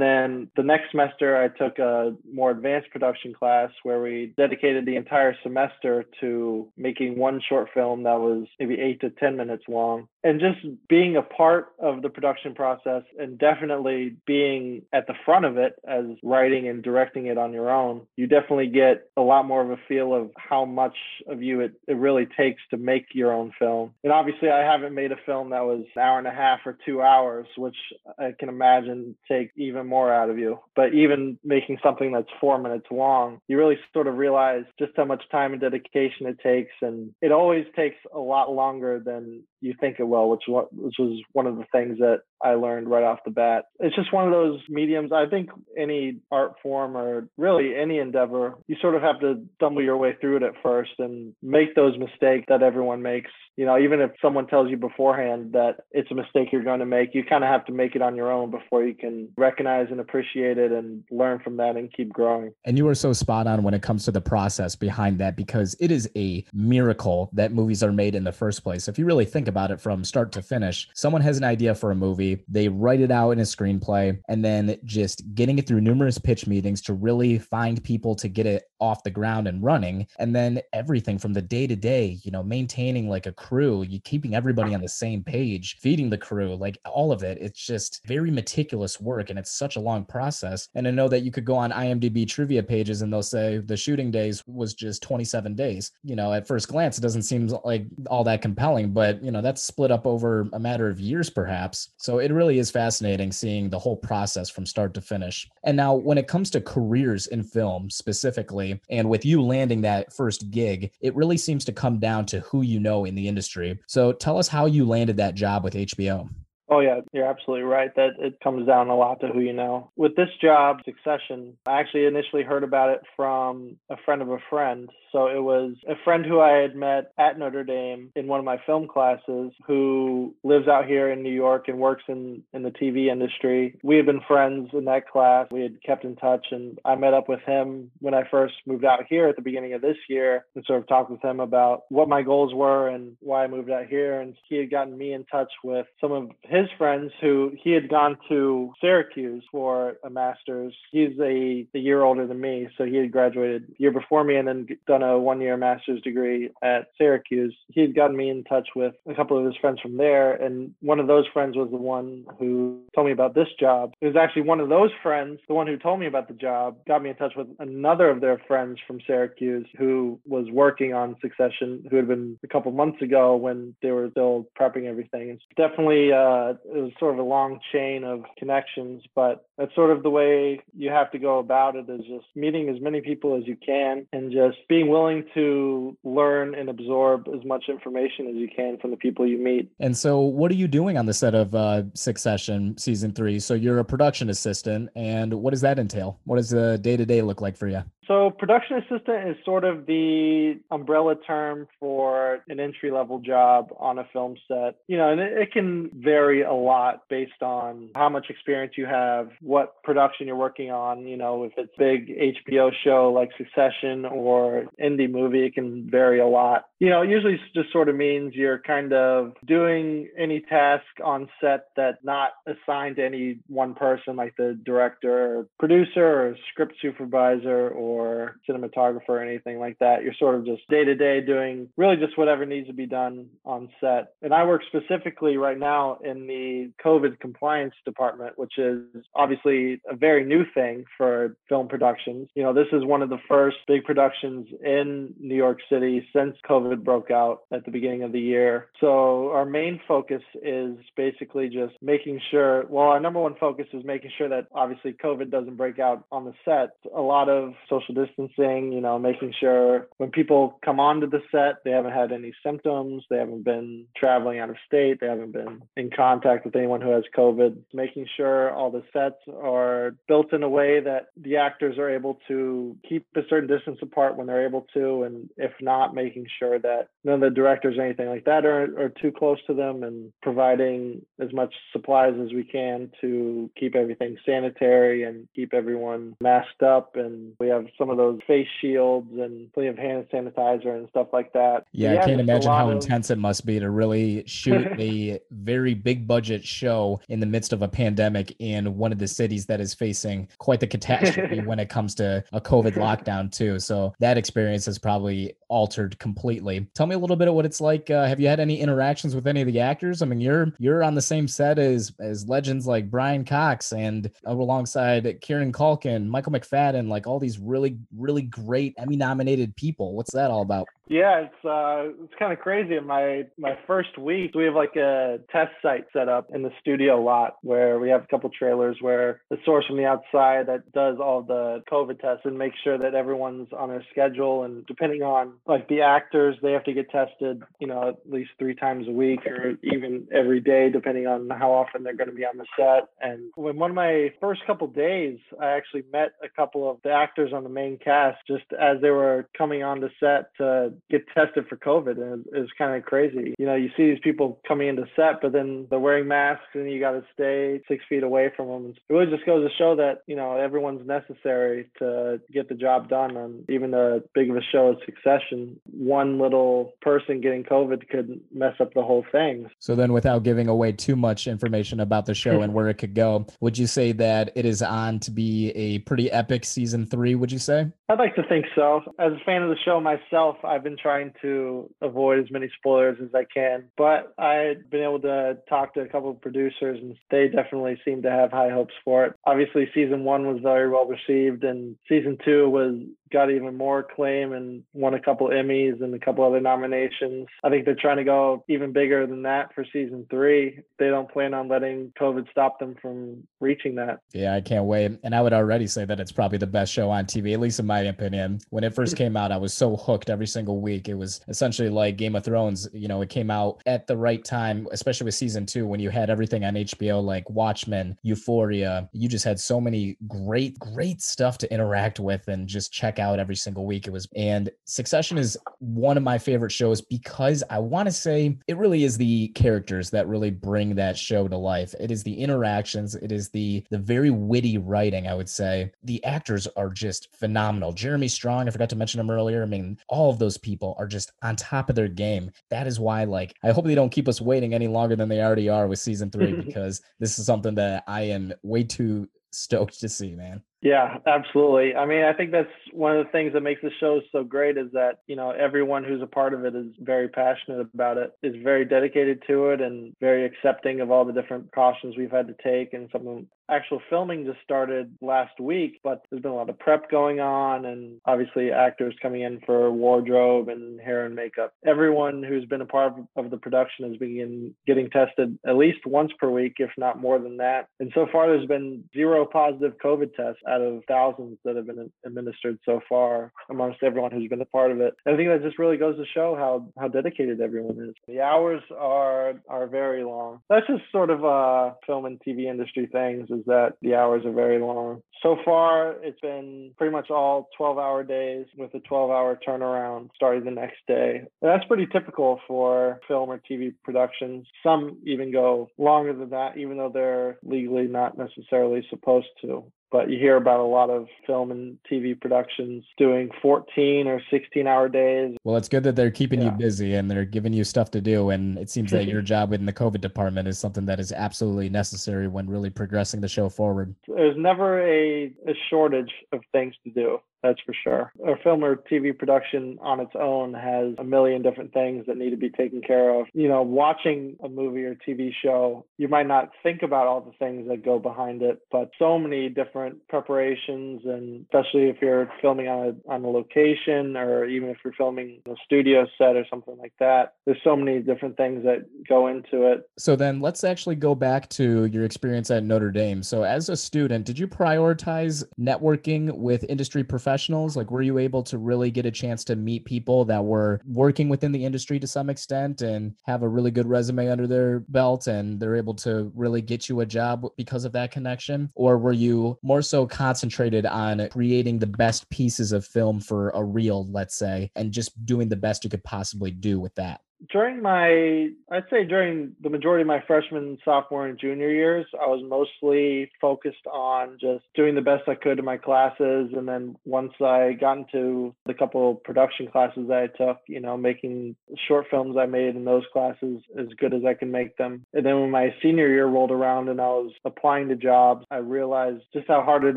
then 0.00 0.48
the 0.56 0.62
next 0.62 0.92
semester, 0.92 1.36
I 1.36 1.48
took 1.48 1.78
a 1.78 2.14
more 2.32 2.50
advanced 2.52 2.90
production 2.90 3.34
class 3.34 3.70
where 3.82 4.00
we 4.00 4.32
dedicated 4.36 4.59
the 4.60 4.96
entire 4.96 5.36
semester 5.42 6.04
to 6.20 6.68
making 6.76 7.18
one 7.18 7.40
short 7.46 7.68
film 7.74 8.04
that 8.04 8.20
was 8.20 8.46
maybe 8.58 8.80
eight 8.80 9.00
to 9.00 9.10
10 9.10 9.36
minutes 9.36 9.64
long. 9.68 10.08
And 10.22 10.40
just 10.40 10.58
being 10.88 11.16
a 11.16 11.22
part 11.22 11.68
of 11.78 12.02
the 12.02 12.10
production 12.10 12.54
process 12.54 13.02
and 13.18 13.38
definitely 13.38 14.16
being 14.26 14.82
at 14.92 15.06
the 15.06 15.14
front 15.24 15.46
of 15.46 15.56
it 15.56 15.76
as 15.88 16.04
writing 16.22 16.68
and 16.68 16.82
directing 16.82 17.26
it 17.26 17.38
on 17.38 17.52
your 17.52 17.70
own, 17.70 18.06
you 18.16 18.26
definitely 18.26 18.68
get 18.68 19.08
a 19.16 19.22
lot 19.22 19.46
more 19.46 19.62
of 19.62 19.70
a 19.70 19.80
feel 19.88 20.14
of 20.14 20.30
how 20.36 20.64
much 20.64 20.96
of 21.26 21.42
you 21.42 21.60
it, 21.60 21.72
it 21.88 21.96
really 21.96 22.26
takes 22.36 22.60
to 22.70 22.76
make 22.76 23.06
your 23.14 23.32
own 23.32 23.52
film. 23.58 23.94
And 24.04 24.12
obviously, 24.12 24.50
I 24.50 24.60
haven't 24.60 24.94
made 24.94 25.12
a 25.12 25.16
film 25.24 25.50
that 25.50 25.64
was 25.64 25.84
an 25.96 26.02
hour 26.02 26.18
and 26.18 26.26
a 26.26 26.32
half 26.32 26.60
or 26.66 26.76
two 26.84 27.00
hours, 27.00 27.46
which 27.56 27.76
I 28.18 28.32
can 28.38 28.48
imagine 28.48 29.16
take 29.26 29.50
even 29.56 29.86
more 29.86 30.12
out 30.12 30.30
of 30.30 30.38
you. 30.38 30.58
But 30.76 30.94
even 30.94 31.38
making 31.44 31.78
something 31.82 32.12
that's 32.12 32.28
four 32.40 32.58
minutes 32.58 32.86
long, 32.90 33.40
you 33.48 33.56
really 33.56 33.78
sort 33.92 34.06
of 34.06 34.16
realize 34.16 34.49
just 34.78 34.92
how 34.96 35.04
much 35.04 35.22
time 35.30 35.52
and 35.52 35.60
dedication 35.60 36.26
it 36.26 36.38
takes. 36.42 36.72
And 36.82 37.12
it 37.20 37.32
always 37.32 37.64
takes 37.76 37.96
a 38.14 38.18
lot 38.18 38.52
longer 38.52 39.00
than 39.04 39.42
you 39.60 39.74
think 39.78 39.96
it 39.98 40.04
will, 40.04 40.30
which 40.30 40.44
which 40.46 40.96
was 40.98 41.20
one 41.32 41.46
of 41.46 41.56
the 41.56 41.66
things 41.72 41.98
that 41.98 42.20
I 42.42 42.54
learned 42.54 42.88
right 42.88 43.04
off 43.04 43.18
the 43.24 43.30
bat. 43.30 43.66
It's 43.78 43.94
just 43.94 44.12
one 44.12 44.26
of 44.26 44.32
those 44.32 44.60
mediums. 44.68 45.12
I 45.12 45.26
think 45.26 45.50
any 45.78 46.20
art 46.30 46.54
form 46.62 46.96
or 46.96 47.28
really 47.36 47.76
any 47.76 47.98
endeavor, 47.98 48.54
you 48.66 48.76
sort 48.80 48.94
of 48.94 49.02
have 49.02 49.20
to 49.20 49.46
stumble 49.56 49.82
your 49.82 49.98
way 49.98 50.16
through 50.20 50.36
it 50.36 50.42
at 50.42 50.54
first 50.62 50.92
and 50.98 51.34
make 51.42 51.74
those 51.74 51.98
mistakes 51.98 52.46
that 52.48 52.62
everyone 52.62 53.02
makes. 53.02 53.30
You 53.56 53.66
know, 53.66 53.78
even 53.78 54.00
if 54.00 54.12
someone 54.22 54.46
tells 54.46 54.70
you 54.70 54.78
beforehand 54.78 55.52
that 55.52 55.80
it's 55.90 56.10
a 56.10 56.14
mistake 56.14 56.48
you're 56.50 56.64
going 56.64 56.80
to 56.80 56.86
make, 56.86 57.14
you 57.14 57.24
kind 57.24 57.44
of 57.44 57.50
have 57.50 57.66
to 57.66 57.72
make 57.72 57.94
it 57.94 58.00
on 58.00 58.16
your 58.16 58.32
own 58.32 58.50
before 58.50 58.84
you 58.84 58.94
can 58.94 59.28
recognize 59.36 59.88
and 59.90 60.00
appreciate 60.00 60.56
it 60.56 60.72
and 60.72 61.04
learn 61.10 61.40
from 61.40 61.58
that 61.58 61.76
and 61.76 61.92
keep 61.92 62.10
growing. 62.10 62.52
And 62.64 62.78
you 62.78 62.86
were 62.86 62.94
so 62.94 63.12
spot 63.12 63.46
on 63.46 63.62
when 63.62 63.74
it 63.74 63.82
comes 63.82 64.06
to 64.06 64.10
the 64.12 64.20
process 64.20 64.39
behind 64.78 65.18
that 65.18 65.36
because 65.36 65.76
it 65.80 65.90
is 65.90 66.08
a 66.16 66.44
miracle 66.52 67.30
that 67.32 67.52
movies 67.52 67.82
are 67.82 67.92
made 67.92 68.14
in 68.14 68.24
the 68.24 68.32
first 68.32 68.62
place. 68.62 68.88
If 68.88 68.98
you 68.98 69.04
really 69.04 69.24
think 69.24 69.48
about 69.48 69.70
it 69.70 69.80
from 69.80 70.04
start 70.04 70.32
to 70.32 70.42
finish, 70.42 70.88
someone 70.94 71.22
has 71.22 71.38
an 71.38 71.44
idea 71.44 71.74
for 71.74 71.90
a 71.90 71.94
movie, 71.94 72.44
they 72.48 72.68
write 72.68 73.00
it 73.00 73.10
out 73.10 73.32
in 73.32 73.40
a 73.40 73.42
screenplay, 73.42 74.18
and 74.28 74.44
then 74.44 74.76
just 74.84 75.22
getting 75.34 75.58
it 75.58 75.66
through 75.66 75.80
numerous 75.80 76.18
pitch 76.18 76.46
meetings 76.46 76.80
to 76.82 76.94
really 76.94 77.38
find 77.38 77.82
people 77.82 78.14
to 78.16 78.28
get 78.28 78.46
it 78.46 78.64
off 78.80 79.02
the 79.02 79.10
ground 79.10 79.46
and 79.46 79.62
running. 79.62 80.06
And 80.18 80.34
then 80.34 80.60
everything 80.72 81.18
from 81.18 81.32
the 81.32 81.42
day 81.42 81.66
to 81.66 81.76
day, 81.76 82.18
you 82.22 82.30
know, 82.30 82.42
maintaining 82.42 83.08
like 83.08 83.26
a 83.26 83.32
crew, 83.32 83.82
you 83.82 84.00
keeping 84.00 84.34
everybody 84.34 84.74
on 84.74 84.80
the 84.80 84.88
same 84.88 85.22
page, 85.22 85.78
feeding 85.80 86.10
the 86.10 86.18
crew, 86.18 86.54
like 86.54 86.78
all 86.84 87.12
of 87.12 87.22
it. 87.22 87.38
It's 87.40 87.64
just 87.64 88.00
very 88.06 88.30
meticulous 88.30 89.00
work 89.00 89.30
and 89.30 89.38
it's 89.38 89.52
such 89.52 89.76
a 89.76 89.80
long 89.80 90.04
process. 90.04 90.68
And 90.74 90.86
I 90.88 90.90
know 90.90 91.08
that 91.08 91.20
you 91.20 91.30
could 91.30 91.44
go 91.44 91.56
on 91.56 91.70
IMDb 91.70 92.26
trivia 92.28 92.62
pages 92.62 93.02
and 93.02 93.12
they'll 93.12 93.22
say 93.22 93.58
the 93.58 93.76
shooting 93.76 94.10
days 94.10 94.42
was 94.46 94.74
just 94.74 95.02
27 95.02 95.54
days. 95.54 95.92
You 96.02 96.16
know, 96.16 96.32
at 96.32 96.46
first 96.46 96.68
glance, 96.68 96.98
it 96.98 97.02
doesn't 97.02 97.22
seem 97.22 97.48
like 97.64 97.86
all 98.08 98.24
that 98.24 98.42
compelling, 98.42 98.92
but 98.92 99.22
you 99.22 99.30
know, 99.30 99.42
that's 99.42 99.62
split 99.62 99.90
up 99.90 100.06
over 100.06 100.48
a 100.52 100.58
matter 100.58 100.88
of 100.88 101.00
years 101.00 101.30
perhaps. 101.30 101.90
So 101.96 102.18
it 102.18 102.32
really 102.32 102.58
is 102.58 102.70
fascinating 102.70 103.32
seeing 103.32 103.70
the 103.70 103.78
whole 103.78 103.96
process 103.96 104.50
from 104.50 104.66
start 104.66 104.94
to 104.94 105.00
finish. 105.00 105.48
And 105.64 105.76
now 105.76 105.94
when 105.94 106.18
it 106.18 106.28
comes 106.28 106.50
to 106.50 106.60
careers 106.60 107.26
in 107.26 107.42
film 107.42 107.90
specifically, 107.90 108.69
and 108.90 109.08
with 109.08 109.24
you 109.24 109.42
landing 109.42 109.80
that 109.82 110.12
first 110.12 110.50
gig, 110.50 110.92
it 111.00 111.14
really 111.14 111.36
seems 111.36 111.64
to 111.64 111.72
come 111.72 111.98
down 111.98 112.26
to 112.26 112.40
who 112.40 112.62
you 112.62 112.80
know 112.80 113.04
in 113.04 113.14
the 113.14 113.28
industry. 113.28 113.78
So 113.86 114.12
tell 114.12 114.38
us 114.38 114.48
how 114.48 114.66
you 114.66 114.86
landed 114.86 115.16
that 115.18 115.34
job 115.34 115.64
with 115.64 115.74
HBO. 115.74 116.28
Oh 116.72 116.78
yeah, 116.78 117.00
you're 117.12 117.26
absolutely 117.26 117.64
right. 117.64 117.92
That 117.96 118.10
it 118.20 118.38
comes 118.44 118.64
down 118.64 118.88
a 118.88 118.96
lot 118.96 119.20
to 119.20 119.28
who 119.28 119.40
you 119.40 119.52
know. 119.52 119.90
With 119.96 120.14
this 120.14 120.28
job, 120.40 120.78
Succession, 120.84 121.56
I 121.66 121.80
actually 121.80 122.04
initially 122.04 122.44
heard 122.44 122.62
about 122.62 122.90
it 122.90 123.00
from 123.16 123.76
a 123.90 123.96
friend 124.04 124.22
of 124.22 124.30
a 124.30 124.38
friend. 124.48 124.88
So 125.12 125.26
it 125.26 125.42
was 125.42 125.74
a 125.88 125.94
friend 126.04 126.24
who 126.24 126.40
I 126.40 126.52
had 126.52 126.76
met 126.76 127.12
at 127.18 127.38
Notre 127.38 127.64
Dame 127.64 128.12
in 128.14 128.26
one 128.26 128.38
of 128.38 128.44
my 128.44 128.60
film 128.64 128.86
classes 128.86 129.52
who 129.66 130.34
lives 130.44 130.68
out 130.68 130.86
here 130.86 131.10
in 131.10 131.22
New 131.22 131.32
York 131.32 131.68
and 131.68 131.78
works 131.78 132.04
in, 132.08 132.42
in 132.52 132.62
the 132.62 132.70
TV 132.70 133.06
industry. 133.06 133.78
We 133.82 133.96
had 133.96 134.06
been 134.06 134.20
friends 134.26 134.70
in 134.72 134.84
that 134.84 135.08
class. 135.08 135.48
We 135.50 135.62
had 135.62 135.82
kept 135.82 136.04
in 136.04 136.16
touch 136.16 136.46
and 136.50 136.78
I 136.84 136.94
met 136.94 137.14
up 137.14 137.28
with 137.28 137.40
him 137.40 137.90
when 138.00 138.14
I 138.14 138.28
first 138.30 138.54
moved 138.66 138.84
out 138.84 139.00
here 139.08 139.28
at 139.28 139.36
the 139.36 139.42
beginning 139.42 139.74
of 139.74 139.82
this 139.82 139.96
year 140.08 140.44
and 140.54 140.64
sort 140.64 140.80
of 140.80 140.88
talked 140.88 141.10
with 141.10 141.22
him 141.22 141.40
about 141.40 141.82
what 141.88 142.08
my 142.08 142.22
goals 142.22 142.54
were 142.54 142.88
and 142.88 143.16
why 143.20 143.44
I 143.44 143.48
moved 143.48 143.70
out 143.70 143.86
here. 143.86 144.20
And 144.20 144.36
he 144.48 144.56
had 144.56 144.70
gotten 144.70 144.96
me 144.96 145.12
in 145.12 145.24
touch 145.24 145.50
with 145.64 145.86
some 146.00 146.12
of 146.12 146.30
his 146.42 146.66
friends 146.78 147.12
who 147.20 147.52
he 147.62 147.72
had 147.72 147.88
gone 147.88 148.16
to 148.28 148.72
Syracuse 148.80 149.44
for 149.50 149.96
a 150.04 150.10
master's. 150.10 150.74
He's 150.92 151.18
a, 151.20 151.66
a 151.74 151.78
year 151.78 152.02
older 152.02 152.26
than 152.26 152.40
me. 152.40 152.68
So 152.78 152.84
he 152.84 152.96
had 152.96 153.12
graduated 153.12 153.74
year 153.78 153.90
before 153.90 154.24
me 154.24 154.36
and 154.36 154.46
then 154.46 154.66
done 154.86 154.99
a 155.02 155.18
one 155.18 155.40
year 155.40 155.56
master's 155.56 156.00
degree 156.02 156.50
at 156.62 156.88
Syracuse. 156.98 157.56
He 157.68 157.80
had 157.80 157.94
gotten 157.94 158.16
me 158.16 158.30
in 158.30 158.44
touch 158.44 158.68
with 158.74 158.94
a 159.06 159.14
couple 159.14 159.38
of 159.38 159.44
his 159.44 159.56
friends 159.60 159.80
from 159.80 159.96
there. 159.96 160.34
And 160.34 160.74
one 160.80 161.00
of 161.00 161.06
those 161.06 161.26
friends 161.32 161.56
was 161.56 161.70
the 161.70 161.76
one 161.76 162.24
who 162.38 162.82
told 162.94 163.06
me 163.06 163.12
about 163.12 163.34
this 163.34 163.48
job. 163.58 163.92
It 164.00 164.06
was 164.06 164.16
actually 164.16 164.42
one 164.42 164.60
of 164.60 164.68
those 164.68 164.90
friends, 165.02 165.40
the 165.48 165.54
one 165.54 165.66
who 165.66 165.76
told 165.76 166.00
me 166.00 166.06
about 166.06 166.28
the 166.28 166.34
job, 166.34 166.76
got 166.86 167.02
me 167.02 167.10
in 167.10 167.16
touch 167.16 167.32
with 167.36 167.48
another 167.58 168.10
of 168.10 168.20
their 168.20 168.40
friends 168.46 168.78
from 168.86 169.00
Syracuse 169.06 169.66
who 169.78 170.20
was 170.26 170.46
working 170.50 170.94
on 170.94 171.16
Succession, 171.20 171.84
who 171.90 171.96
had 171.96 172.08
been 172.08 172.38
a 172.42 172.48
couple 172.48 172.72
months 172.72 173.02
ago 173.02 173.36
when 173.36 173.74
they 173.82 173.90
were 173.90 174.08
still 174.10 174.46
prepping 174.58 174.86
everything. 174.86 175.30
It's 175.30 175.42
definitely, 175.56 176.12
uh, 176.12 176.54
it 176.74 176.82
was 176.82 176.92
sort 176.98 177.14
of 177.14 177.18
a 177.18 177.28
long 177.28 177.60
chain 177.72 178.04
of 178.04 178.24
connections, 178.38 179.02
but 179.14 179.46
that's 179.56 179.74
sort 179.74 179.90
of 179.90 180.02
the 180.02 180.10
way 180.10 180.60
you 180.76 180.90
have 180.90 181.10
to 181.12 181.18
go 181.18 181.38
about 181.38 181.76
it 181.76 181.88
is 181.88 182.00
just 182.00 182.26
meeting 182.34 182.68
as 182.68 182.80
many 182.80 183.00
people 183.00 183.36
as 183.36 183.46
you 183.46 183.56
can 183.56 184.06
and 184.12 184.32
just 184.32 184.56
being 184.68 184.88
willing 184.90 185.24
to 185.34 185.96
learn 186.04 186.54
and 186.54 186.68
absorb 186.68 187.28
as 187.34 187.44
much 187.44 187.64
information 187.68 188.26
as 188.26 188.34
you 188.34 188.48
can 188.54 188.78
from 188.78 188.90
the 188.90 188.96
people 188.96 189.26
you 189.26 189.38
meet. 189.38 189.70
And 189.80 189.96
so, 189.96 190.20
what 190.20 190.50
are 190.50 190.56
you 190.56 190.68
doing 190.68 190.98
on 190.98 191.06
the 191.06 191.14
set 191.14 191.34
of 191.34 191.54
uh, 191.54 191.84
Succession 191.94 192.76
season 192.76 193.12
three? 193.12 193.38
So, 193.40 193.54
you're 193.54 193.78
a 193.78 193.84
production 193.84 194.30
assistant, 194.30 194.90
and 194.96 195.32
what 195.34 195.50
does 195.52 195.60
that 195.62 195.78
entail? 195.78 196.18
What 196.24 196.36
does 196.36 196.50
the 196.50 196.78
day 196.78 196.96
to 196.96 197.06
day 197.06 197.22
look 197.22 197.40
like 197.40 197.56
for 197.56 197.68
you? 197.68 197.82
So, 198.10 198.28
production 198.28 198.78
assistant 198.78 199.28
is 199.28 199.36
sort 199.44 199.62
of 199.62 199.86
the 199.86 200.58
umbrella 200.72 201.14
term 201.24 201.68
for 201.78 202.40
an 202.48 202.58
entry 202.58 202.90
level 202.90 203.20
job 203.20 203.68
on 203.78 204.00
a 204.00 204.08
film 204.12 204.34
set. 204.48 204.78
You 204.88 204.96
know, 204.96 205.12
and 205.12 205.20
it, 205.20 205.38
it, 205.38 205.52
can 205.52 205.90
vary 205.94 206.42
a 206.42 206.52
lot 206.52 207.02
based 207.08 207.40
on 207.40 207.90
how 207.94 208.08
much 208.08 208.26
experience 208.28 208.72
you 208.76 208.86
have, 208.86 209.30
what 209.40 209.80
production 209.84 210.26
you're 210.26 210.34
working 210.34 210.72
on. 210.72 211.06
You 211.06 211.18
know, 211.18 211.44
if 211.44 211.52
it's 211.56 211.70
big 211.78 212.08
HBO 212.08 212.72
show 212.82 213.12
like 213.14 213.30
Succession 213.38 214.04
or 214.04 214.64
indie 214.82 215.08
movie, 215.08 215.46
it 215.46 215.54
can 215.54 215.88
vary 215.88 216.18
a 216.18 216.26
lot. 216.26 216.64
You 216.80 216.90
know, 216.90 217.02
it 217.02 217.10
usually 217.10 217.38
just 217.54 217.70
sort 217.70 217.88
of 217.88 217.94
means 217.94 218.34
you're 218.34 218.58
kind 218.58 218.92
of 218.92 219.34
doing 219.46 220.08
any 220.18 220.40
task 220.40 220.82
on 221.04 221.28
set 221.40 221.66
that's 221.76 222.02
not 222.02 222.30
assigned 222.48 222.96
to 222.96 223.04
any 223.04 223.38
one 223.46 223.74
person, 223.74 224.16
like 224.16 224.34
the 224.36 224.58
director 224.64 225.36
or 225.36 225.46
producer 225.60 226.04
or 226.04 226.36
script 226.50 226.74
supervisor 226.82 227.68
or 227.68 227.99
or 228.00 228.36
cinematographer 228.48 229.08
or 229.08 229.22
anything 229.22 229.58
like 229.58 229.78
that. 229.78 230.02
You're 230.02 230.14
sort 230.18 230.34
of 230.34 230.44
just 230.44 230.66
day 230.68 230.84
to 230.84 230.94
day 230.94 231.20
doing 231.20 231.68
really 231.76 231.96
just 231.96 232.16
whatever 232.18 232.46
needs 232.46 232.66
to 232.68 232.72
be 232.72 232.86
done 232.86 233.26
on 233.44 233.68
set. 233.80 234.12
And 234.22 234.34
I 234.34 234.44
work 234.44 234.62
specifically 234.66 235.36
right 235.36 235.58
now 235.58 235.98
in 236.04 236.26
the 236.26 236.70
COVID 236.84 237.20
compliance 237.20 237.74
department, 237.84 238.38
which 238.38 238.58
is 238.58 238.82
obviously 239.14 239.80
a 239.88 239.96
very 239.96 240.24
new 240.24 240.44
thing 240.54 240.84
for 240.96 241.36
film 241.48 241.68
productions. 241.68 242.28
You 242.34 242.42
know, 242.42 242.52
this 242.52 242.66
is 242.72 242.84
one 242.84 243.02
of 243.02 243.10
the 243.10 243.20
first 243.28 243.58
big 243.66 243.84
productions 243.84 244.48
in 244.64 245.14
New 245.18 245.36
York 245.36 245.58
City 245.70 246.06
since 246.14 246.36
COVID 246.48 246.84
broke 246.84 247.10
out 247.10 247.42
at 247.52 247.64
the 247.64 247.70
beginning 247.70 248.02
of 248.02 248.12
the 248.12 248.20
year. 248.20 248.68
So 248.80 249.30
our 249.30 249.44
main 249.44 249.80
focus 249.86 250.22
is 250.42 250.76
basically 250.96 251.48
just 251.48 251.74
making 251.82 252.20
sure, 252.30 252.66
well, 252.68 252.86
our 252.86 253.00
number 253.00 253.20
one 253.20 253.34
focus 253.38 253.66
is 253.72 253.84
making 253.84 254.10
sure 254.16 254.28
that 254.28 254.46
obviously 254.52 254.92
COVID 254.92 255.30
doesn't 255.30 255.56
break 255.56 255.78
out 255.78 256.04
on 256.10 256.24
the 256.24 256.34
set. 256.44 256.70
A 256.94 257.00
lot 257.00 257.28
of 257.28 257.54
social 257.80 258.04
distancing, 258.04 258.72
you 258.72 258.80
know, 258.80 258.98
making 258.98 259.32
sure 259.38 259.88
when 259.98 260.10
people 260.10 260.58
come 260.64 260.80
onto 260.80 261.08
the 261.08 261.20
set, 261.30 261.56
they 261.64 261.70
haven't 261.70 261.92
had 261.92 262.12
any 262.12 262.32
symptoms, 262.44 263.04
they 263.10 263.18
haven't 263.18 263.44
been 263.44 263.86
traveling 263.96 264.38
out 264.38 264.50
of 264.50 264.56
state, 264.66 264.98
they 265.00 265.06
haven't 265.06 265.32
been 265.32 265.62
in 265.76 265.90
contact 265.94 266.44
with 266.44 266.56
anyone 266.56 266.80
who 266.80 266.90
has 266.90 267.04
COVID, 267.16 267.56
making 267.72 268.06
sure 268.16 268.50
all 268.50 268.70
the 268.70 268.82
sets 268.92 269.16
are 269.42 269.94
built 270.08 270.32
in 270.32 270.42
a 270.42 270.48
way 270.48 270.80
that 270.80 271.08
the 271.16 271.36
actors 271.36 271.78
are 271.78 271.90
able 271.90 272.18
to 272.28 272.76
keep 272.88 273.06
a 273.16 273.20
certain 273.28 273.48
distance 273.48 273.78
apart 273.82 274.16
when 274.16 274.26
they're 274.26 274.46
able 274.46 274.66
to, 274.74 275.04
and 275.04 275.30
if 275.36 275.52
not, 275.60 275.94
making 275.94 276.26
sure 276.38 276.58
that 276.58 276.88
none 277.04 277.14
of 277.14 277.20
the 277.20 277.30
directors 277.30 277.76
or 277.78 277.84
anything 277.84 278.08
like 278.08 278.24
that 278.24 278.44
are, 278.44 278.62
are 278.78 278.92
too 279.00 279.12
close 279.12 279.38
to 279.46 279.54
them 279.54 279.82
and 279.82 280.12
providing 280.22 281.02
as 281.20 281.32
much 281.32 281.54
supplies 281.72 282.14
as 282.22 282.32
we 282.32 282.44
can 282.44 282.90
to 283.00 283.50
keep 283.58 283.74
everything 283.74 284.16
sanitary 284.26 285.04
and 285.04 285.28
keep 285.34 285.54
everyone 285.54 286.16
masked 286.20 286.62
up. 286.62 286.96
And 286.96 287.34
we 287.38 287.48
have 287.48 287.66
some 287.78 287.90
of 287.90 287.96
those 287.96 288.20
face 288.26 288.48
shields 288.60 289.08
and 289.12 289.52
plenty 289.52 289.68
of 289.68 289.78
hand 289.78 290.06
sanitizer 290.12 290.76
and 290.76 290.88
stuff 290.90 291.08
like 291.12 291.32
that. 291.32 291.64
Yeah, 291.72 291.94
yeah 291.94 292.02
I 292.02 292.06
can't 292.06 292.20
imagine 292.20 292.50
how 292.50 292.68
of... 292.68 292.74
intense 292.74 293.10
it 293.10 293.18
must 293.18 293.44
be 293.46 293.58
to 293.58 293.70
really 293.70 294.24
shoot 294.26 294.66
a 294.78 295.20
very 295.30 295.74
big 295.74 296.06
budget 296.06 296.44
show 296.44 297.00
in 297.08 297.20
the 297.20 297.26
midst 297.26 297.52
of 297.52 297.62
a 297.62 297.68
pandemic 297.68 298.34
in 298.38 298.76
one 298.76 298.92
of 298.92 298.98
the 298.98 299.08
cities 299.08 299.46
that 299.46 299.60
is 299.60 299.74
facing 299.74 300.28
quite 300.38 300.60
the 300.60 300.66
catastrophe 300.66 301.40
when 301.44 301.58
it 301.58 301.68
comes 301.68 301.94
to 301.96 302.24
a 302.32 302.40
COVID 302.40 302.74
lockdown, 302.74 303.30
too. 303.30 303.58
So 303.58 303.92
that 304.00 304.16
experience 304.16 304.66
has 304.66 304.78
probably 304.78 305.34
altered 305.48 305.98
completely. 305.98 306.66
Tell 306.74 306.86
me 306.86 306.94
a 306.94 306.98
little 306.98 307.16
bit 307.16 307.28
of 307.28 307.34
what 307.34 307.44
it's 307.44 307.60
like. 307.60 307.90
Uh, 307.90 308.06
have 308.06 308.20
you 308.20 308.28
had 308.28 308.40
any 308.40 308.60
interactions 308.60 309.14
with 309.14 309.26
any 309.26 309.42
of 309.42 309.46
the 309.46 309.60
actors? 309.60 310.00
I 310.00 310.06
mean, 310.06 310.20
you're 310.20 310.54
you're 310.58 310.82
on 310.82 310.94
the 310.94 311.02
same 311.02 311.28
set 311.28 311.58
as 311.58 311.92
as 312.00 312.28
legends 312.28 312.66
like 312.66 312.90
Brian 312.90 313.24
Cox 313.24 313.72
and 313.72 314.10
alongside 314.24 315.20
Kieran 315.20 315.52
Culkin, 315.52 316.06
Michael 316.06 316.32
McFadden, 316.32 316.88
like 316.88 317.06
all 317.06 317.18
these 317.18 317.38
really 317.38 317.59
really 317.60 317.78
really 317.96 318.22
great 318.22 318.74
Emmy 318.78 318.96
nominated 318.96 319.54
people. 319.56 319.94
What's 319.94 320.12
that 320.12 320.30
all 320.30 320.42
about? 320.42 320.68
Yeah, 320.90 321.20
it's 321.26 321.44
uh, 321.44 322.02
it's 322.02 322.14
kind 322.18 322.32
of 322.32 322.40
crazy. 322.40 322.74
In 322.74 322.84
my 322.84 323.22
my 323.38 323.56
first 323.64 323.96
week, 323.96 324.34
we 324.34 324.42
have 324.46 324.56
like 324.56 324.74
a 324.74 325.20
test 325.30 325.52
site 325.62 325.84
set 325.92 326.08
up 326.08 326.30
in 326.34 326.42
the 326.42 326.50
studio 326.60 327.00
lot 327.00 327.36
where 327.42 327.78
we 327.78 327.88
have 327.90 328.02
a 328.02 328.06
couple 328.08 328.28
trailers 328.36 328.76
where 328.80 329.20
the 329.30 329.36
source 329.44 329.64
from 329.66 329.76
the 329.76 329.84
outside 329.84 330.46
that 330.48 330.72
does 330.72 330.96
all 331.00 331.22
the 331.22 331.62
COVID 331.70 332.00
tests 332.00 332.22
and 332.24 332.36
makes 332.36 332.56
sure 332.64 332.76
that 332.76 332.96
everyone's 332.96 333.46
on 333.56 333.68
their 333.68 333.84
schedule. 333.92 334.42
And 334.42 334.66
depending 334.66 335.02
on 335.02 335.34
like 335.46 335.68
the 335.68 335.80
actors, 335.82 336.34
they 336.42 336.50
have 336.50 336.64
to 336.64 336.72
get 336.72 336.90
tested, 336.90 337.40
you 337.60 337.68
know, 337.68 337.90
at 337.90 338.12
least 338.12 338.30
three 338.40 338.56
times 338.56 338.88
a 338.88 338.92
week 338.92 339.24
or 339.26 339.54
even 339.62 340.08
every 340.12 340.40
day, 340.40 340.70
depending 340.70 341.06
on 341.06 341.30
how 341.30 341.52
often 341.52 341.84
they're 341.84 341.94
going 341.96 342.10
to 342.10 342.16
be 342.16 342.24
on 342.24 342.36
the 342.36 342.46
set. 342.58 342.88
And 343.00 343.30
when 343.36 343.56
one 343.60 343.70
of 343.70 343.76
my 343.76 344.12
first 344.20 344.40
couple 344.44 344.66
days, 344.66 345.20
I 345.40 345.50
actually 345.50 345.84
met 345.92 346.14
a 346.20 346.28
couple 346.28 346.68
of 346.68 346.78
the 346.82 346.90
actors 346.90 347.32
on 347.32 347.44
the 347.44 347.48
main 347.48 347.78
cast 347.78 348.18
just 348.26 348.46
as 348.60 348.80
they 348.82 348.90
were 348.90 349.28
coming 349.38 349.62
on 349.62 349.78
the 349.78 349.90
set 350.00 350.34
to 350.38 350.72
get 350.90 351.06
tested 351.14 351.46
for 351.48 351.56
COVID, 351.56 352.00
and 352.00 352.24
it's 352.32 352.50
kind 352.56 352.76
of 352.76 352.84
crazy. 352.84 353.34
You 353.38 353.46
know, 353.46 353.54
you 353.54 353.70
see 353.76 353.90
these 353.90 354.00
people 354.02 354.40
coming 354.46 354.68
into 354.68 354.84
set, 354.96 355.20
but 355.22 355.32
then 355.32 355.66
they're 355.70 355.78
wearing 355.78 356.08
masks, 356.08 356.46
and 356.54 356.70
you 356.70 356.80
got 356.80 356.92
to 356.92 357.04
stay 357.12 357.62
six 357.68 357.84
feet 357.88 358.02
away 358.02 358.30
from 358.36 358.48
them. 358.48 358.74
It 358.88 358.92
really 358.92 359.10
just 359.10 359.26
goes 359.26 359.48
to 359.48 359.54
show 359.56 359.76
that 359.76 360.02
you 360.06 360.16
know 360.16 360.36
everyone's 360.36 360.86
necessary 360.86 361.68
to 361.78 362.20
get 362.32 362.48
the 362.48 362.54
job 362.54 362.88
done. 362.88 363.16
And 363.16 363.48
even 363.50 363.72
the 363.72 364.04
big 364.14 364.30
of 364.30 364.36
a 364.36 364.42
show 364.42 364.72
as 364.72 364.76
Succession, 364.84 365.60
one 365.70 366.18
little 366.18 366.74
person 366.80 367.20
getting 367.20 367.44
COVID 367.44 367.88
could 367.88 368.20
mess 368.32 368.54
up 368.60 368.74
the 368.74 368.82
whole 368.82 369.04
thing. 369.12 369.48
So 369.58 369.74
then, 369.74 369.92
without 369.92 370.22
giving 370.22 370.48
away 370.48 370.72
too 370.72 370.96
much 370.96 371.26
information 371.26 371.80
about 371.80 372.06
the 372.06 372.14
show 372.14 372.42
and 372.42 372.54
where 372.54 372.68
it 372.68 372.74
could 372.74 372.94
go, 372.94 373.26
would 373.40 373.58
you 373.58 373.66
say 373.66 373.92
that 373.92 374.32
it 374.34 374.44
is 374.44 374.62
on 374.62 375.00
to 375.00 375.10
be 375.10 375.50
a 375.50 375.78
pretty 375.80 376.10
epic 376.10 376.44
season 376.44 376.86
three? 376.86 377.14
Would 377.14 377.32
you 377.32 377.38
say? 377.38 377.70
I'd 377.88 377.98
like 377.98 378.14
to 378.14 378.22
think 378.22 378.46
so. 378.54 378.82
As 378.98 379.12
a 379.12 379.24
fan 379.24 379.42
of 379.42 379.48
the 379.48 379.56
show 379.64 379.80
myself, 379.80 380.36
I've 380.44 380.62
been 380.62 380.69
trying 380.76 381.12
to 381.22 381.70
avoid 381.80 382.18
as 382.18 382.30
many 382.30 382.50
spoilers 382.56 382.98
as 383.02 383.14
I 383.14 383.24
can, 383.24 383.64
but 383.76 384.12
I've 384.18 384.68
been 384.70 384.82
able 384.82 385.00
to 385.00 385.38
talk 385.48 385.74
to 385.74 385.80
a 385.80 385.88
couple 385.88 386.10
of 386.10 386.20
producers 386.20 386.78
and 386.80 386.96
they 387.10 387.28
definitely 387.28 387.80
seem 387.84 388.02
to 388.02 388.10
have 388.10 388.30
high 388.30 388.50
hopes 388.50 388.74
for 388.84 389.06
it. 389.06 389.14
Obviously, 389.24 389.68
season 389.74 390.04
one 390.04 390.26
was 390.26 390.40
very 390.42 390.68
well 390.68 390.86
received, 390.86 391.44
and 391.44 391.76
season 391.88 392.18
two 392.24 392.48
was 392.48 392.74
got 393.12 393.30
even 393.30 393.56
more 393.56 393.80
acclaim 393.80 394.32
and 394.32 394.62
won 394.72 394.94
a 394.94 395.00
couple 395.00 395.28
Emmys 395.28 395.82
and 395.82 395.94
a 395.94 395.98
couple 395.98 396.24
other 396.24 396.40
nominations. 396.40 397.26
I 397.42 397.50
think 397.50 397.64
they're 397.64 397.74
trying 397.74 397.96
to 397.96 398.04
go 398.04 398.44
even 398.48 398.72
bigger 398.72 399.06
than 399.06 399.22
that 399.22 399.54
for 399.54 399.64
season 399.72 400.06
three. 400.10 400.60
They 400.78 400.88
don't 400.88 401.10
plan 401.10 401.34
on 401.34 401.48
letting 401.48 401.92
COVID 401.98 402.30
stop 402.30 402.58
them 402.58 402.76
from 402.80 403.26
reaching 403.40 403.74
that. 403.76 404.00
Yeah, 404.12 404.34
I 404.34 404.40
can't 404.40 404.64
wait. 404.64 404.98
And 405.02 405.14
I 405.14 405.20
would 405.20 405.32
already 405.32 405.66
say 405.66 405.84
that 405.84 406.00
it's 406.00 406.12
probably 406.12 406.38
the 406.38 406.46
best 406.46 406.72
show 406.72 406.90
on 406.90 407.06
TV, 407.06 407.32
at 407.32 407.40
least 407.40 407.58
in 407.58 407.66
my 407.66 407.80
opinion. 407.80 408.40
When 408.50 408.64
it 408.64 408.74
first 408.74 408.94
mm. 408.94 408.98
came 408.98 409.16
out, 409.16 409.32
I 409.32 409.36
was 409.36 409.52
so 409.52 409.76
hooked 409.76 410.10
every 410.10 410.26
single 410.26 410.60
week. 410.60 410.88
It 410.88 410.94
was 410.94 411.20
essentially 411.28 411.68
like 411.68 411.96
Game 411.96 412.14
of 412.14 412.24
Thrones. 412.24 412.68
You 412.72 412.88
know, 412.88 413.02
it 413.02 413.08
came 413.08 413.30
out 413.30 413.62
at 413.66 413.86
the 413.86 413.96
right 413.96 414.24
time, 414.24 414.68
especially 414.72 415.06
with 415.06 415.14
season 415.14 415.46
two, 415.46 415.66
when 415.66 415.80
you 415.80 415.90
had 415.90 416.10
everything 416.10 416.44
on 416.44 416.54
HBO 416.54 417.02
like 417.02 417.28
Watchmen, 417.28 417.96
Euphoria. 418.02 418.88
You 418.92 419.08
just 419.08 419.24
had 419.24 419.40
so 419.40 419.60
many 419.60 419.96
great, 420.06 420.58
great 420.58 421.02
stuff 421.02 421.38
to 421.38 421.52
interact 421.52 421.98
with 421.98 422.28
and 422.28 422.46
just 422.46 422.72
check 422.72 422.99
out 423.00 423.18
every 423.18 423.36
single 423.36 423.66
week. 423.66 423.86
It 423.86 423.92
was, 423.92 424.06
and 424.14 424.50
Succession 424.66 425.18
is 425.18 425.36
one 425.58 425.96
of 425.96 426.02
my 426.02 426.18
favorite 426.18 426.52
shows 426.52 426.80
because 426.80 427.42
I 427.50 427.58
want 427.58 427.86
to 427.86 427.92
say 427.92 428.38
it 428.46 428.56
really 428.56 428.84
is 428.84 428.96
the 428.96 429.28
characters 429.28 429.90
that 429.90 430.06
really 430.06 430.30
bring 430.30 430.74
that 430.76 430.96
show 430.96 431.26
to 431.26 431.36
life. 431.36 431.74
It 431.80 431.90
is 431.90 432.02
the 432.02 432.14
interactions. 432.14 432.94
It 432.94 433.12
is 433.12 433.30
the 433.30 433.64
the 433.70 433.78
very 433.78 434.10
witty 434.10 434.58
writing. 434.58 435.08
I 435.08 435.14
would 435.14 435.28
say 435.28 435.72
the 435.82 436.02
actors 436.04 436.46
are 436.56 436.70
just 436.70 437.14
phenomenal. 437.16 437.72
Jeremy 437.72 438.08
Strong, 438.08 438.46
I 438.46 438.50
forgot 438.50 438.70
to 438.70 438.76
mention 438.76 439.00
him 439.00 439.10
earlier. 439.10 439.42
I 439.42 439.46
mean, 439.46 439.78
all 439.88 440.10
of 440.10 440.18
those 440.18 440.38
people 440.38 440.76
are 440.78 440.86
just 440.86 441.12
on 441.22 441.36
top 441.36 441.70
of 441.70 441.76
their 441.76 441.88
game. 441.88 442.30
That 442.50 442.66
is 442.66 442.78
why, 442.78 443.04
like, 443.04 443.34
I 443.42 443.50
hope 443.50 443.64
they 443.64 443.74
don't 443.74 443.90
keep 443.90 444.08
us 444.08 444.20
waiting 444.20 444.54
any 444.54 444.68
longer 444.68 444.96
than 444.96 445.08
they 445.08 445.20
already 445.20 445.48
are 445.48 445.66
with 445.66 445.78
season 445.78 446.10
three 446.10 446.32
because 446.44 446.82
this 446.98 447.18
is 447.18 447.26
something 447.26 447.54
that 447.56 447.84
I 447.86 448.02
am 448.02 448.32
way 448.42 448.64
too 448.64 449.08
stoked 449.32 449.80
to 449.80 449.88
see, 449.88 450.14
man. 450.14 450.42
Yeah, 450.62 450.98
absolutely. 451.06 451.74
I 451.74 451.86
mean, 451.86 452.04
I 452.04 452.12
think 452.12 452.32
that's 452.32 452.50
one 452.72 452.94
of 452.94 453.06
the 453.06 453.10
things 453.12 453.32
that 453.32 453.40
makes 453.40 453.62
the 453.62 453.70
show 453.80 454.02
so 454.12 454.22
great 454.22 454.58
is 454.58 454.70
that, 454.72 454.98
you 455.06 455.16
know, 455.16 455.30
everyone 455.30 455.84
who's 455.84 456.02
a 456.02 456.06
part 456.06 456.34
of 456.34 456.44
it 456.44 456.54
is 456.54 456.66
very 456.80 457.08
passionate 457.08 457.66
about 457.72 457.96
it, 457.96 458.12
is 458.22 458.34
very 458.42 458.66
dedicated 458.66 459.22
to 459.26 459.50
it 459.50 459.62
and 459.62 459.94
very 460.00 460.26
accepting 460.26 460.82
of 460.82 460.90
all 460.90 461.06
the 461.06 461.14
different 461.14 461.50
precautions 461.50 461.96
we've 461.96 462.10
had 462.10 462.28
to 462.28 462.34
take. 462.44 462.74
And 462.74 462.90
some 462.92 463.26
actual 463.50 463.80
filming 463.88 464.26
just 464.26 464.38
started 464.44 464.94
last 465.00 465.40
week, 465.40 465.80
but 465.82 466.02
there's 466.10 466.22
been 466.22 466.30
a 466.30 466.36
lot 466.36 466.50
of 466.50 466.58
prep 466.58 466.90
going 466.90 467.20
on 467.20 467.64
and 467.64 467.98
obviously 468.04 468.52
actors 468.52 468.94
coming 469.02 469.22
in 469.22 469.40
for 469.46 469.72
wardrobe 469.72 470.48
and 470.48 470.80
hair 470.80 471.06
and 471.06 471.14
makeup. 471.14 471.52
Everyone 471.66 472.22
who's 472.22 472.44
been 472.44 472.60
a 472.60 472.66
part 472.66 472.94
of 473.16 473.30
the 473.30 473.38
production 473.38 473.88
has 473.88 473.96
been 473.96 474.54
getting 474.66 474.90
tested 474.90 475.38
at 475.46 475.56
least 475.56 475.86
once 475.86 476.12
per 476.18 476.30
week, 476.30 476.54
if 476.58 476.70
not 476.78 477.00
more 477.00 477.18
than 477.18 477.38
that. 477.38 477.68
And 477.80 477.90
so 477.94 478.06
far, 478.12 478.28
there's 478.28 478.46
been 478.46 478.84
zero 478.94 479.24
positive 479.24 479.72
COVID 479.82 480.14
tests 480.14 480.40
out 480.50 480.60
of 480.60 480.82
thousands 480.88 481.38
that 481.44 481.56
have 481.56 481.66
been 481.66 481.90
administered 482.04 482.58
so 482.64 482.80
far 482.88 483.32
amongst 483.50 483.82
everyone 483.82 484.10
who's 484.10 484.28
been 484.28 484.40
a 484.40 484.46
part 484.46 484.70
of 484.70 484.80
it. 484.80 484.94
I 485.06 485.16
think 485.16 485.28
that 485.28 485.42
just 485.42 485.58
really 485.58 485.76
goes 485.76 485.96
to 485.96 486.04
show 486.12 486.34
how 486.36 486.68
how 486.78 486.88
dedicated 486.88 487.40
everyone 487.40 487.88
is. 487.88 487.94
The 488.08 488.20
hours 488.20 488.62
are 488.76 489.34
are 489.48 489.66
very 489.66 490.04
long. 490.04 490.40
That's 490.48 490.66
just 490.66 490.82
sort 490.92 491.10
of 491.10 491.24
a 491.24 491.76
film 491.86 492.04
and 492.04 492.20
TV 492.26 492.44
industry 492.50 492.88
things 492.90 493.30
is 493.30 493.44
that 493.46 493.74
the 493.82 493.94
hours 493.94 494.24
are 494.24 494.32
very 494.32 494.60
long. 494.60 495.02
So 495.22 495.36
far, 495.44 495.96
it's 496.02 496.20
been 496.20 496.72
pretty 496.78 496.92
much 496.92 497.10
all 497.10 497.48
12 497.56 497.78
hour 497.78 498.02
days 498.02 498.46
with 498.56 498.74
a 498.74 498.80
12 498.80 499.10
hour 499.10 499.38
turnaround 499.46 500.08
starting 500.14 500.44
the 500.44 500.50
next 500.50 500.78
day. 500.88 501.22
That's 501.42 501.64
pretty 501.66 501.86
typical 501.86 502.40
for 502.48 503.00
film 503.06 503.30
or 503.30 503.38
TV 503.38 503.74
productions. 503.84 504.46
Some 504.62 504.98
even 505.04 505.30
go 505.30 505.68
longer 505.78 506.14
than 506.14 506.30
that, 506.30 506.56
even 506.56 506.78
though 506.78 506.90
they're 506.92 507.38
legally 507.42 507.86
not 507.86 508.16
necessarily 508.16 508.86
supposed 508.88 509.28
to 509.42 509.64
but 509.90 510.10
you 510.10 510.18
hear 510.18 510.36
about 510.36 510.60
a 510.60 510.64
lot 510.64 510.90
of 510.90 511.08
film 511.26 511.50
and 511.50 511.78
TV 511.90 512.18
productions 512.18 512.84
doing 512.96 513.30
14 513.42 514.06
or 514.06 514.20
16 514.30 514.66
hour 514.66 514.88
days. 514.88 515.36
Well, 515.44 515.56
it's 515.56 515.68
good 515.68 515.82
that 515.84 515.96
they're 515.96 516.10
keeping 516.10 516.40
yeah. 516.40 516.52
you 516.52 516.52
busy 516.52 516.94
and 516.94 517.10
they're 517.10 517.24
giving 517.24 517.52
you 517.52 517.64
stuff 517.64 517.90
to 517.92 518.00
do. 518.00 518.30
And 518.30 518.58
it 518.58 518.70
seems 518.70 518.90
that 518.92 519.04
your 519.08 519.22
job 519.22 519.50
within 519.50 519.66
the 519.66 519.72
COVID 519.72 520.00
department 520.00 520.48
is 520.48 520.58
something 520.58 520.86
that 520.86 521.00
is 521.00 521.12
absolutely 521.12 521.68
necessary 521.68 522.28
when 522.28 522.48
really 522.48 522.70
progressing 522.70 523.20
the 523.20 523.28
show 523.28 523.48
forward. 523.48 523.94
There's 524.06 524.36
never 524.36 524.80
a, 524.80 525.32
a 525.46 525.54
shortage 525.68 526.12
of 526.32 526.40
things 526.52 526.74
to 526.84 526.90
do. 526.90 527.18
That's 527.42 527.60
for 527.64 527.74
sure. 527.84 528.12
A 528.26 528.36
film 528.42 528.64
or 528.64 528.76
TV 528.76 529.16
production 529.16 529.78
on 529.80 530.00
its 530.00 530.12
own 530.18 530.52
has 530.54 530.94
a 530.98 531.04
million 531.04 531.42
different 531.42 531.72
things 531.72 532.04
that 532.06 532.16
need 532.16 532.30
to 532.30 532.36
be 532.36 532.50
taken 532.50 532.82
care 532.82 533.10
of. 533.18 533.26
You 533.32 533.48
know, 533.48 533.62
watching 533.62 534.36
a 534.42 534.48
movie 534.48 534.84
or 534.84 534.94
TV 534.94 535.32
show, 535.42 535.86
you 535.96 536.08
might 536.08 536.26
not 536.26 536.50
think 536.62 536.82
about 536.82 537.06
all 537.06 537.20
the 537.20 537.32
things 537.38 537.68
that 537.68 537.84
go 537.84 537.98
behind 537.98 538.42
it, 538.42 538.60
but 538.70 538.90
so 538.98 539.18
many 539.18 539.48
different 539.48 540.06
preparations 540.08 541.02
and 541.04 541.44
especially 541.44 541.88
if 541.88 541.96
you're 542.02 542.30
filming 542.42 542.68
on 542.68 542.88
a 542.88 543.10
on 543.10 543.24
a 543.24 543.28
location 543.28 544.16
or 544.16 544.44
even 544.44 544.68
if 544.68 544.78
you're 544.84 544.92
filming 544.92 545.40
a 545.46 545.54
studio 545.64 546.06
set 546.18 546.36
or 546.36 546.44
something 546.50 546.76
like 546.78 546.92
that. 547.00 547.34
There's 547.46 547.58
so 547.64 547.74
many 547.74 548.00
different 548.00 548.36
things 548.36 548.64
that 548.64 548.86
go 549.08 549.28
into 549.28 549.70
it. 549.70 549.88
So 549.98 550.14
then 550.14 550.40
let's 550.40 550.62
actually 550.64 550.96
go 550.96 551.14
back 551.14 551.48
to 551.50 551.86
your 551.86 552.04
experience 552.04 552.50
at 552.50 552.64
Notre 552.64 552.90
Dame. 552.90 553.22
So 553.22 553.44
as 553.44 553.68
a 553.68 553.76
student, 553.76 554.26
did 554.26 554.38
you 554.38 554.46
prioritize 554.46 555.42
networking 555.58 556.36
with 556.36 556.64
industry 556.68 557.02
professionals? 557.02 557.29
Like 557.76 557.90
were 557.90 558.02
you 558.02 558.18
able 558.18 558.42
to 558.44 558.58
really 558.58 558.90
get 558.90 559.06
a 559.06 559.10
chance 559.10 559.44
to 559.44 559.56
meet 559.56 559.84
people 559.84 560.24
that 560.26 560.44
were 560.44 560.80
working 560.86 561.28
within 561.28 561.52
the 561.52 561.64
industry 561.64 561.98
to 562.00 562.06
some 562.06 562.30
extent 562.30 562.82
and 562.82 563.14
have 563.24 563.42
a 563.42 563.48
really 563.48 563.70
good 563.70 563.86
resume 563.86 564.28
under 564.28 564.46
their 564.46 564.80
belt 564.88 565.26
and 565.26 565.60
they're 565.60 565.76
able 565.76 565.94
to 565.94 566.32
really 566.34 566.62
get 566.62 566.88
you 566.88 567.00
a 567.00 567.06
job 567.06 567.46
because 567.56 567.84
of 567.84 567.92
that 567.92 568.10
connection? 568.10 568.70
Or 568.74 568.98
were 568.98 569.12
you 569.12 569.58
more 569.62 569.82
so 569.82 570.06
concentrated 570.06 570.86
on 570.86 571.28
creating 571.30 571.78
the 571.78 571.86
best 571.86 572.28
pieces 572.30 572.72
of 572.72 572.84
film 572.84 573.20
for 573.20 573.50
a 573.50 573.62
reel, 573.62 574.06
let's 574.10 574.36
say, 574.36 574.70
and 574.76 574.92
just 574.92 575.24
doing 575.24 575.48
the 575.48 575.56
best 575.56 575.84
you 575.84 575.90
could 575.90 576.04
possibly 576.04 576.50
do 576.50 576.80
with 576.80 576.94
that? 576.96 577.20
During 577.48 577.80
my 577.80 578.48
i'd 578.72 578.84
say 578.90 579.04
during 579.04 579.54
the 579.62 579.70
majority 579.70 580.02
of 580.02 580.06
my 580.06 580.22
freshman 580.26 580.76
sophomore 580.84 581.26
and 581.26 581.38
junior 581.38 581.70
years 581.70 582.06
i 582.22 582.26
was 582.26 582.42
mostly 582.46 583.30
focused 583.40 583.86
on 583.90 584.36
just 584.40 584.64
doing 584.74 584.94
the 584.94 585.00
best 585.00 585.22
i 585.28 585.34
could 585.34 585.58
in 585.58 585.64
my 585.64 585.76
classes. 585.76 586.50
And 586.56 586.68
then 586.68 586.96
once 587.04 587.32
i 587.40 587.72
got 587.80 587.98
into 587.98 588.54
the 588.66 588.74
couple 588.74 589.14
production 589.14 589.68
classes 589.68 590.08
that 590.08 590.18
i 590.18 590.26
took 590.26 590.58
you 590.66 590.80
know 590.80 590.96
making 590.96 591.56
short 591.88 592.06
films 592.10 592.36
i 592.36 592.46
made 592.46 592.76
in 592.76 592.84
those 592.84 593.04
classes 593.12 593.62
as 593.78 593.86
good 593.98 594.12
as 594.12 594.24
i 594.24 594.34
can 594.34 594.50
make 594.50 594.76
them. 594.76 595.04
And 595.14 595.24
then 595.24 595.40
when 595.40 595.50
my 595.50 595.74
senior 595.82 596.08
year 596.08 596.26
rolled 596.26 596.50
around 596.50 596.88
and 596.88 597.00
i 597.00 597.06
was 597.06 597.32
applying 597.44 597.88
to 597.88 597.96
jobs 597.96 598.44
i 598.50 598.56
realized 598.56 599.22
just 599.32 599.48
how 599.48 599.62
hard 599.62 599.84
it 599.84 599.96